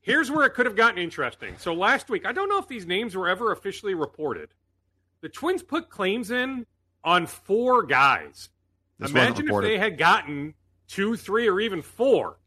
Here's 0.00 0.30
where 0.30 0.46
it 0.46 0.50
could 0.54 0.66
have 0.66 0.76
gotten 0.76 0.98
interesting. 0.98 1.54
So 1.58 1.74
last 1.74 2.08
week, 2.08 2.24
I 2.24 2.32
don't 2.32 2.48
know 2.48 2.58
if 2.58 2.68
these 2.68 2.86
names 2.86 3.14
were 3.14 3.28
ever 3.28 3.52
officially 3.52 3.94
reported. 3.94 4.48
The 5.20 5.28
Twins 5.28 5.62
put 5.62 5.90
claims 5.90 6.30
in 6.30 6.66
on 7.04 7.26
four 7.26 7.82
guys. 7.82 8.48
This 8.98 9.10
Imagine 9.10 9.48
if 9.50 9.60
they 9.62 9.78
had 9.78 9.98
gotten 9.98 10.54
two, 10.88 11.16
three, 11.16 11.48
or 11.48 11.60
even 11.60 11.82
four. 11.82 12.38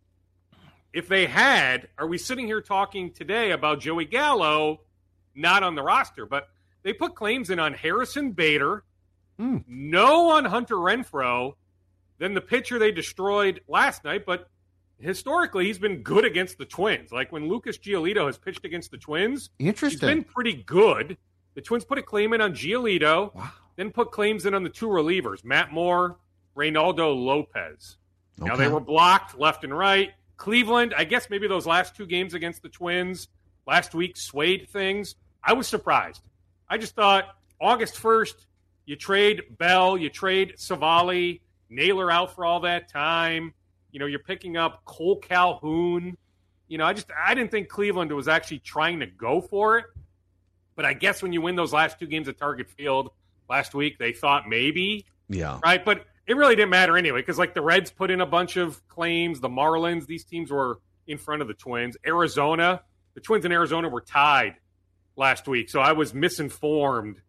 If 0.92 1.08
they 1.08 1.28
had, 1.28 1.88
are 2.00 2.08
we 2.08 2.18
sitting 2.18 2.48
here 2.48 2.62
talking 2.62 3.12
today 3.12 3.52
about 3.52 3.80
Joey 3.80 4.06
Gallo 4.06 4.82
not 5.36 5.62
on 5.62 5.76
the 5.76 5.84
roster? 5.84 6.26
But 6.26 6.50
they 6.82 6.94
put 6.94 7.14
claims 7.16 7.52
in 7.52 7.60
on 7.60 7.74
Harrison 7.74 8.32
Bader, 8.32 8.84
Hmm. 9.38 9.58
no 9.68 10.32
on 10.32 10.46
Hunter 10.46 10.76
Renfroe, 10.76 11.54
then 12.18 12.34
the 12.34 12.42
pitcher 12.42 12.78
they 12.80 12.92
destroyed 12.92 13.62
last 13.68 14.04
night, 14.04 14.26
but 14.26 14.50
historically 15.00 15.66
he's 15.66 15.80
been 15.80 16.02
good 16.02 16.26
against 16.26 16.58
the 16.58 16.66
Twins. 16.66 17.12
Like 17.12 17.32
when 17.32 17.48
Lucas 17.48 17.78
Giolito 17.78 18.26
has 18.26 18.38
pitched 18.38 18.66
against 18.66 18.92
the 18.92 18.98
Twins, 18.98 19.50
interesting. 19.60 20.08
He's 20.08 20.16
been 20.16 20.24
pretty 20.24 20.54
good. 20.54 21.18
The 21.56 21.62
Twins 21.62 21.84
put 21.86 21.98
a 21.98 22.04
claim 22.04 22.34
in 22.34 22.42
on 22.42 22.54
Giolito, 22.54 23.34
Wow. 23.34 23.52
then 23.76 23.92
put 23.92 24.12
claims 24.12 24.46
in 24.46 24.54
on 24.54 24.64
the 24.64 24.70
two 24.70 24.88
relievers, 24.88 25.44
Matt 25.44 25.72
Moore, 25.72 26.18
Reynaldo 26.56 27.16
Lopez. 27.16 27.98
Now 28.38 28.56
they 28.56 28.68
were 28.70 28.80
blocked 28.80 29.38
left 29.38 29.64
and 29.64 29.78
right. 29.78 30.12
Cleveland, 30.38 30.94
I 30.98 31.04
guess 31.04 31.30
maybe 31.30 31.48
those 31.48 31.66
last 31.68 31.96
two 31.96 32.06
games 32.06 32.34
against 32.34 32.62
the 32.62 32.70
Twins 32.70 33.28
last 33.68 33.94
week 33.94 34.16
swayed 34.16 34.70
things. 34.70 35.16
I 35.44 35.54
was 35.54 35.68
surprised. 35.68 36.22
I 36.70 36.78
just 36.78 36.96
thought 36.96 37.36
August 37.60 37.96
1st, 37.96 38.46
you 38.86 38.96
trade 38.96 39.58
Bell, 39.58 39.98
you 39.98 40.10
trade 40.10 40.54
Civale, 40.58 41.42
Naylor 41.70 42.10
out 42.12 42.34
for 42.36 42.46
all 42.46 42.62
that 42.62 42.90
time. 42.90 43.54
You 43.92 44.00
know, 44.00 44.06
you're 44.06 44.20
picking 44.20 44.58
up 44.58 44.86
Kole 44.86 45.22
Calhoun. 45.22 46.18
You 46.68 46.78
know, 46.78 46.86
I 46.86 46.94
just 46.94 47.08
I 47.18 47.34
didn't 47.34 47.52
think 47.52 47.68
Cleveland 47.70 48.12
was 48.12 48.28
actually 48.28 48.60
trying 48.60 49.00
to 49.00 49.08
go 49.08 49.42
for 49.42 49.78
it. 49.80 49.86
But 50.76 50.86
I 50.86 50.94
guess 50.94 51.22
when 51.22 51.34
you 51.34 51.42
win 51.42 51.56
those 51.56 51.74
last 51.74 52.00
two 52.00 52.06
games 52.08 52.28
at 52.28 52.38
Target 52.38 52.70
Field 52.70 53.12
last 53.50 53.74
week, 53.74 53.98
they 53.98 54.14
thought 54.14 54.48
maybe 54.48 55.06
Yeah. 55.28 55.60
right? 55.64 55.84
But 55.84 56.06
it 56.28 56.38
really 56.38 56.56
didn't 56.56 56.70
matter 56.70 56.96
anyway 56.98 57.20
because 57.22 57.38
like 57.40 57.54
the 57.54 57.62
Reds 57.62 57.92
put 57.92 58.12
in 58.12 58.22
a 58.22 58.26
bunch 58.26 58.56
of 58.56 58.88
claims, 58.88 59.40
the 59.40 59.50
Marlins, 59.50 60.06
these 60.06 60.24
teams 60.24 60.52
were 60.52 60.80
in 61.08 61.18
front 61.18 61.42
of 61.42 61.48
the 61.48 61.56
Twins. 61.56 61.98
Arizona, 62.06 62.82
the 63.16 63.20
Twins 63.22 63.44
in 63.46 63.52
Arizona 63.52 63.90
were 63.90 64.02
tied 64.02 64.56
last 65.16 65.48
week, 65.48 65.70
so 65.70 65.80
I 65.82 65.94
was 65.94 66.14
misinformed. 66.14 67.20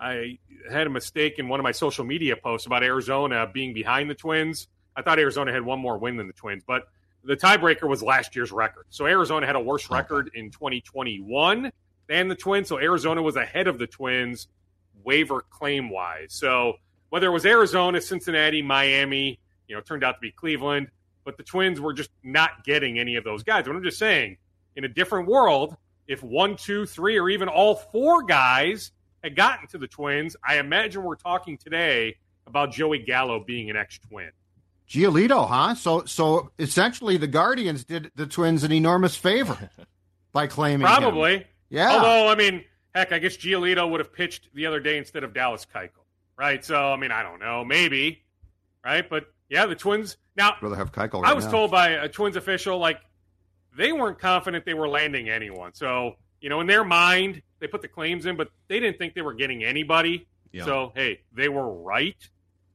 I 0.00 0.38
had 0.70 0.86
a 0.86 0.90
mistake 0.90 1.38
in 1.40 1.48
one 1.48 1.58
of 1.58 1.64
my 1.64 1.72
social 1.72 2.04
media 2.04 2.36
posts 2.36 2.66
about 2.66 2.84
Arizona 2.84 3.50
being 3.52 3.74
behind 3.74 4.08
the 4.08 4.14
Twins. 4.14 4.68
I 4.98 5.02
thought 5.02 5.20
Arizona 5.20 5.52
had 5.52 5.62
one 5.62 5.78
more 5.78 5.96
win 5.96 6.16
than 6.16 6.26
the 6.26 6.32
Twins, 6.32 6.64
but 6.66 6.88
the 7.22 7.36
tiebreaker 7.36 7.88
was 7.88 8.02
last 8.02 8.34
year's 8.34 8.50
record. 8.50 8.86
So 8.90 9.06
Arizona 9.06 9.46
had 9.46 9.54
a 9.54 9.60
worse 9.60 9.88
record 9.90 10.32
in 10.34 10.50
2021 10.50 11.70
than 12.08 12.26
the 12.26 12.34
Twins. 12.34 12.68
So 12.68 12.80
Arizona 12.80 13.22
was 13.22 13.36
ahead 13.36 13.68
of 13.68 13.78
the 13.78 13.86
Twins 13.86 14.48
waiver 15.04 15.42
claim 15.50 15.88
wise. 15.88 16.30
So 16.30 16.74
whether 17.10 17.28
it 17.28 17.30
was 17.30 17.46
Arizona, 17.46 18.00
Cincinnati, 18.00 18.60
Miami, 18.60 19.38
you 19.68 19.76
know, 19.76 19.78
it 19.78 19.86
turned 19.86 20.02
out 20.02 20.16
to 20.16 20.20
be 20.20 20.32
Cleveland, 20.32 20.88
but 21.24 21.36
the 21.36 21.44
Twins 21.44 21.80
were 21.80 21.92
just 21.92 22.10
not 22.24 22.64
getting 22.64 22.98
any 22.98 23.14
of 23.14 23.22
those 23.22 23.44
guys. 23.44 23.66
But 23.66 23.76
I'm 23.76 23.84
just 23.84 23.98
saying, 23.98 24.36
in 24.74 24.84
a 24.84 24.88
different 24.88 25.28
world, 25.28 25.76
if 26.08 26.24
one, 26.24 26.56
two, 26.56 26.86
three, 26.86 27.18
or 27.18 27.28
even 27.28 27.48
all 27.48 27.76
four 27.76 28.24
guys 28.24 28.90
had 29.22 29.36
gotten 29.36 29.68
to 29.68 29.78
the 29.78 29.86
Twins, 29.86 30.34
I 30.44 30.58
imagine 30.58 31.04
we're 31.04 31.14
talking 31.14 31.56
today 31.56 32.16
about 32.48 32.72
Joey 32.72 32.98
Gallo 32.98 33.44
being 33.44 33.70
an 33.70 33.76
ex-Twin. 33.76 34.30
Giolito, 34.88 35.46
huh? 35.46 35.74
So 35.74 36.04
so 36.06 36.50
essentially 36.58 37.16
the 37.16 37.26
Guardians 37.26 37.84
did 37.84 38.10
the 38.14 38.26
Twins 38.26 38.64
an 38.64 38.72
enormous 38.72 39.16
favor 39.16 39.70
by 40.32 40.46
claiming 40.46 40.86
him. 40.86 40.86
Probably. 40.86 41.46
Yeah. 41.68 41.92
Although, 41.92 42.28
I 42.28 42.34
mean, 42.34 42.64
heck, 42.94 43.12
I 43.12 43.18
guess 43.18 43.36
Giolito 43.36 43.88
would 43.90 44.00
have 44.00 44.12
pitched 44.12 44.48
the 44.54 44.66
other 44.66 44.80
day 44.80 44.96
instead 44.96 45.24
of 45.24 45.34
Dallas 45.34 45.66
Keuchel, 45.72 46.06
right? 46.38 46.64
So, 46.64 46.92
I 46.92 46.96
mean, 46.96 47.10
I 47.10 47.22
don't 47.22 47.38
know, 47.40 47.64
maybe, 47.64 48.24
right? 48.82 49.08
But 49.08 49.26
yeah, 49.50 49.66
the 49.66 49.74
Twins. 49.74 50.16
Now, 50.36 50.54
rather 50.62 50.76
have 50.76 50.92
Keuchel. 50.92 51.24
I 51.24 51.34
was 51.34 51.44
now. 51.44 51.50
told 51.50 51.70
by 51.70 51.90
a 51.90 52.08
Twins 52.08 52.36
official 52.36 52.78
like 52.78 53.00
they 53.76 53.92
weren't 53.92 54.18
confident 54.18 54.64
they 54.64 54.74
were 54.74 54.88
landing 54.88 55.28
anyone. 55.28 55.74
So, 55.74 56.14
you 56.40 56.48
know, 56.48 56.60
in 56.60 56.66
their 56.66 56.84
mind, 56.84 57.42
they 57.60 57.66
put 57.66 57.82
the 57.82 57.88
claims 57.88 58.24
in, 58.24 58.36
but 58.36 58.48
they 58.68 58.80
didn't 58.80 58.98
think 58.98 59.14
they 59.14 59.22
were 59.22 59.34
getting 59.34 59.64
anybody. 59.64 60.26
Yeah. 60.52 60.64
So, 60.64 60.92
hey, 60.94 61.20
they 61.34 61.48
were 61.48 61.70
right. 61.70 62.16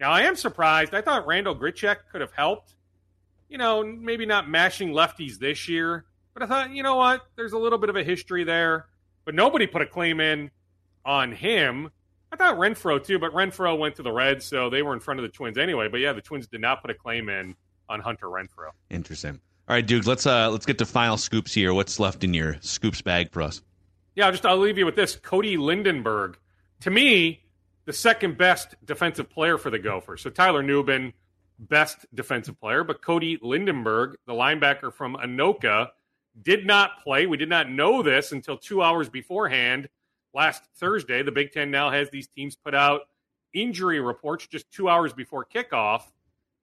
Now, 0.04 0.12
I 0.12 0.24
am 0.24 0.36
surprised. 0.36 0.94
I 0.94 1.00
thought 1.00 1.26
Randal 1.26 1.56
Grichuk 1.56 1.96
could 2.12 2.20
have 2.20 2.34
helped. 2.34 2.76
You 3.48 3.58
know, 3.58 3.86
maybe 3.86 4.26
not 4.26 4.50
mashing 4.50 4.90
lefties 4.90 5.40
this 5.40 5.70
year, 5.70 6.04
but 6.34 6.44
I 6.44 6.46
thought, 6.46 6.72
you 6.72 6.84
know 6.84 6.98
what? 6.98 7.22
There's 7.38 7.54
a 7.54 7.58
little 7.58 7.78
bit 7.78 7.90
of 7.90 7.96
a 7.96 8.04
history 8.04 8.44
there. 8.44 8.88
But 9.24 9.34
nobody 9.34 9.66
put 9.66 9.82
a 9.82 9.86
claim 9.86 10.20
in 10.20 10.52
on 11.06 11.32
him. 11.32 11.90
I 12.34 12.36
thought 12.36 12.58
Renfroe 12.58 13.02
too, 13.02 13.18
but 13.18 13.32
Renfroe 13.32 13.80
went 13.80 13.96
to 13.96 14.04
the 14.04 14.12
Reds, 14.12 14.44
so 14.44 14.70
they 14.70 14.82
were 14.82 14.94
in 14.94 15.00
front 15.00 15.22
of 15.22 15.24
the 15.24 15.30
Twins 15.30 15.58
anyway. 15.58 15.88
But 15.88 16.02
yeah, 16.02 16.12
the 16.12 16.22
Twins 16.22 16.48
did 16.48 16.60
not 16.60 16.82
put 16.82 16.92
a 16.92 16.96
claim 16.96 17.30
in 17.30 17.56
on 17.88 18.02
Hunter 18.02 18.28
Renfroe. 18.28 18.72
Interesting. 18.90 19.40
All 19.70 19.76
right, 19.78 19.88
Duke. 19.88 20.06
Let's 20.06 20.26
uh 20.26 20.50
let's 20.50 20.66
get 20.66 20.80
to 20.80 20.86
final 20.86 21.16
scoops 21.16 21.54
here. 21.54 21.74
What's 21.74 21.98
left 21.98 22.26
in 22.26 22.34
your 22.34 22.58
scoops 22.60 23.02
bag 23.02 23.32
for 23.32 23.42
us? 23.42 23.62
Yeah, 24.18 24.26
I'll 24.26 24.34
just 24.34 24.46
I'll 24.46 24.58
leave 24.58 24.78
you 24.78 24.86
with 24.86 24.98
this. 24.98 25.16
Cody 25.16 25.56
Lindenberg, 25.56 26.36
to 26.82 26.92
me, 26.92 27.43
the 27.86 27.94
second 27.94 28.38
best 28.38 28.76
defensive 28.86 29.30
player 29.30 29.58
for 29.58 29.70
the 29.70 29.80
Gophers. 29.80 30.22
So 30.22 30.30
Tyler 30.30 30.64
Nubin, 30.64 31.14
best 31.60 32.06
defensive 32.14 32.60
player, 32.60 32.84
but 32.84 33.02
Cody 33.02 33.38
Lindenberg, 33.42 34.16
the 34.26 34.34
linebacker 34.34 34.92
from 34.94 35.16
Anoka, 35.16 35.90
did 36.42 36.66
not 36.66 37.04
play. 37.04 37.26
We 37.26 37.38
did 37.38 37.50
not 37.50 37.70
know 37.70 38.02
this 38.02 38.32
until 38.32 38.58
two 38.58 38.82
hours 38.82 39.10
beforehand 39.10 39.88
last 40.34 40.64
Thursday. 40.78 41.22
The 41.24 41.32
Big 41.32 41.52
Ten 41.52 41.70
now 41.72 41.92
has 41.92 42.10
these 42.10 42.28
teams 42.28 42.56
put 42.56 42.74
out 42.74 43.02
injury 43.54 44.00
reports 44.00 44.48
just 44.48 44.72
two 44.72 44.90
hours 44.90 45.14
before 45.14 45.46
kickoff. 45.46 46.02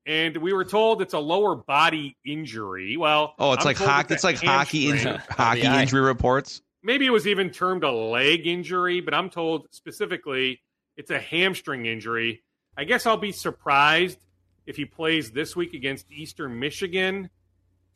And 0.07 0.37
we 0.39 0.53
were 0.53 0.65
told 0.65 1.03
it's 1.03 1.15
a 1.15 1.19
lower 1.21 1.55
body 1.55 2.17
injury. 2.25 2.97
Well, 2.97 3.35
Oh, 3.39 3.53
it's 3.53 3.61
I'm 3.65 3.67
like 3.67 3.77
hockey. 3.77 4.15
It's 4.15 4.25
a 4.25 4.27
like 4.27 4.43
hockey 4.43 4.89
injury, 4.89 5.19
hockey 5.29 5.61
injury 5.67 6.01
reports. 6.01 6.63
maybe 6.83 7.07
it 7.07 7.11
was 7.11 7.27
even 7.29 7.51
termed 7.51 7.85
a 7.85 7.93
leg 7.93 8.47
injury, 8.47 9.01
but 9.03 9.13
I'm 9.15 9.29
told 9.31 9.69
specifically 9.73 10.63
it's 11.01 11.11
a 11.11 11.19
hamstring 11.19 11.87
injury. 11.87 12.43
I 12.77 12.85
guess 12.85 13.07
I'll 13.07 13.17
be 13.17 13.33
surprised 13.33 14.19
if 14.67 14.77
he 14.77 14.85
plays 14.85 15.31
this 15.31 15.57
week 15.57 15.73
against 15.73 16.13
Eastern 16.13 16.61
Michigan. 16.61 17.31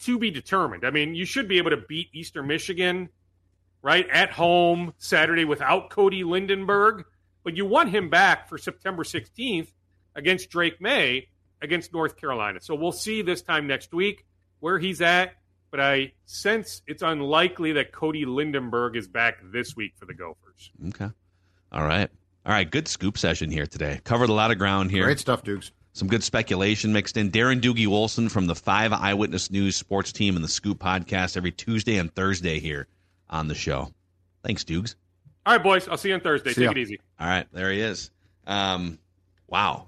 To 0.01 0.19
be 0.19 0.31
determined. 0.33 0.85
I 0.85 0.91
mean, 0.91 1.15
you 1.15 1.25
should 1.25 1.47
be 1.47 1.59
able 1.59 1.71
to 1.71 1.77
beat 1.77 2.09
Eastern 2.13 2.49
Michigan, 2.49 3.11
right, 3.81 4.09
at 4.11 4.33
home 4.33 4.93
Saturday 4.99 5.45
without 5.45 5.89
Cody 5.91 6.25
Lindenberg, 6.25 7.05
but 7.45 7.57
you 7.57 7.65
want 7.65 7.91
him 7.91 8.11
back 8.11 8.49
for 8.49 8.59
September 8.59 9.05
16th 9.05 9.69
against 10.17 10.51
Drake 10.51 10.81
Maye 10.81 11.29
against 11.63 11.93
North 11.93 12.17
Carolina. 12.17 12.59
So 12.61 12.75
we'll 12.75 12.91
see 12.91 13.23
this 13.23 13.41
time 13.41 13.69
next 13.69 13.95
week 13.95 14.27
where 14.59 14.81
he's 14.81 15.01
at 15.01 15.35
but 15.75 15.81
I 15.81 16.13
sense 16.25 16.83
it's 16.87 17.03
unlikely 17.03 17.73
that 17.73 17.91
Cody 17.91 18.27
Lindenberg 18.27 18.95
is 18.95 19.09
back 19.09 19.39
this 19.43 19.75
week 19.75 19.95
for 19.97 20.07
the 20.07 20.15
Gophers. 20.15 20.71
Okay. 20.87 21.09
All 21.73 21.85
right. 21.85 22.09
All 22.47 22.53
right. 22.53 22.71
Good 22.71 22.89
scoop 22.89 23.17
session 23.19 23.51
here 23.51 23.67
today. 23.67 24.01
Covered 24.05 24.29
a 24.29 24.33
lot 24.33 24.51
of 24.51 24.59
ground 24.59 24.91
here. 24.91 25.05
Great 25.05 25.19
stuff, 25.21 25.43
Dukes. 25.43 25.71
Some 25.93 26.09
good 26.09 26.23
speculation 26.25 26.93
mixed 26.93 27.17
in. 27.17 27.31
Darren 27.31 27.61
Doogie 27.61 27.87
Wolfson 27.87 28.31
from 28.31 28.47
the 28.47 28.55
Five 28.55 28.93
Eyewitness 28.93 29.51
News 29.51 29.77
Sports 29.77 30.13
Team 30.13 30.35
and 30.35 30.45
the 30.45 30.49
Scoop 30.49 30.79
Podcast 30.79 31.37
every 31.37 31.53
Tuesday 31.53 31.97
and 31.99 32.13
Thursday 32.15 32.59
here 32.59 32.89
on 33.31 33.47
the 33.49 33.55
show. 33.55 33.93
Thanks, 34.43 34.65
Dukes. 34.65 34.97
All 35.47 35.55
right, 35.55 35.63
boys. 35.63 35.87
I'll 35.89 35.97
see 35.97 36.09
you 36.09 36.15
on 36.15 36.21
Thursday. 36.21 36.51
See 36.53 36.63
Take 36.63 36.65
ya. 36.65 36.71
it 36.73 36.79
easy. 36.79 37.01
All 37.21 37.29
right, 37.29 37.47
there 37.53 37.71
he 37.71 37.81
is. 37.81 38.11
Um, 38.47 38.99
wow, 39.47 39.87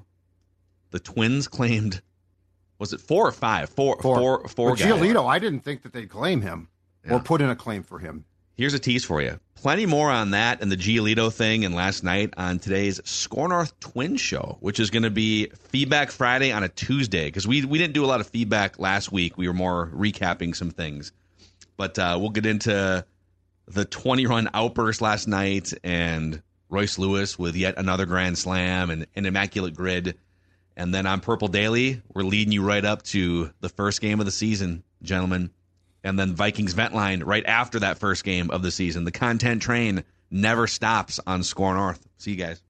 the 0.92 1.00
Twins 1.00 1.48
claimed 1.48 2.00
was 2.78 2.92
it 2.92 3.00
four 3.00 3.26
or 3.26 3.32
five? 3.32 3.68
Four, 3.70 4.00
four, 4.00 4.46
four 4.48 4.70
But 4.70 4.78
guys. 4.78 4.88
Giolito, 4.92 5.26
I 5.28 5.38
didn't 5.38 5.60
think 5.60 5.82
that 5.82 5.92
they'd 5.92 6.08
claim 6.08 6.40
him 6.42 6.68
Yeah. 7.04 7.14
or 7.14 7.20
put 7.20 7.40
in 7.40 7.48
a 7.50 7.56
claim 7.56 7.82
for 7.82 7.98
him. 7.98 8.24
Here's 8.56 8.74
a 8.74 8.78
tease 8.78 9.04
for 9.04 9.22
you. 9.22 9.38
Plenty 9.54 9.86
more 9.86 10.10
on 10.10 10.30
that 10.32 10.60
and 10.60 10.70
the 10.70 10.76
Giolito 10.76 11.32
thing 11.32 11.64
and 11.64 11.74
last 11.74 12.04
night 12.04 12.34
on 12.36 12.58
today's 12.58 13.00
Score 13.04 13.48
North 13.48 13.78
Twin 13.80 14.16
Show, 14.16 14.58
which 14.60 14.78
is 14.78 14.90
going 14.90 15.02
to 15.02 15.10
be 15.10 15.48
Feedback 15.70 16.10
Friday 16.10 16.52
on 16.52 16.62
a 16.62 16.68
Tuesday 16.68 17.26
because 17.26 17.46
we 17.46 17.64
we 17.64 17.78
didn't 17.78 17.94
do 17.94 18.04
a 18.04 18.06
lot 18.06 18.20
of 18.20 18.26
feedback 18.28 18.78
last 18.78 19.10
week. 19.10 19.36
We 19.36 19.48
were 19.48 19.54
more 19.54 19.90
recapping 19.94 20.54
some 20.54 20.70
things, 20.70 21.12
but 21.76 21.98
uh, 21.98 22.18
we'll 22.20 22.30
get 22.30 22.46
into 22.46 23.04
the 23.66 23.84
20 23.84 24.26
run 24.26 24.48
outburst 24.54 25.00
last 25.00 25.26
night 25.26 25.72
and 25.82 26.42
Royce 26.68 26.98
Lewis 26.98 27.38
with 27.38 27.56
yet 27.56 27.78
another 27.78 28.06
grand 28.06 28.38
slam 28.38 28.90
and 28.90 29.06
an 29.16 29.26
immaculate 29.26 29.74
grid. 29.74 30.16
And 30.76 30.94
then 30.94 31.06
on 31.06 31.20
Purple 31.20 31.48
Daily, 31.48 32.02
we're 32.12 32.22
leading 32.22 32.52
you 32.52 32.62
right 32.62 32.84
up 32.84 33.02
to 33.04 33.50
the 33.60 33.68
first 33.70 34.00
game 34.00 34.20
of 34.20 34.26
the 34.26 34.32
season, 34.32 34.84
gentlemen. 35.02 35.50
And 36.06 36.18
then 36.18 36.34
Vikings 36.34 36.72
vent 36.72 36.94
line 36.94 37.24
right 37.24 37.44
after 37.44 37.80
that 37.80 37.98
first 37.98 38.22
game 38.22 38.50
of 38.50 38.62
the 38.62 38.70
season. 38.70 39.04
The 39.04 39.10
content 39.10 39.60
train 39.60 40.04
never 40.30 40.68
stops 40.68 41.18
on 41.26 41.42
Score 41.42 41.74
North. 41.74 42.06
See 42.18 42.30
you 42.30 42.36
guys. 42.36 42.62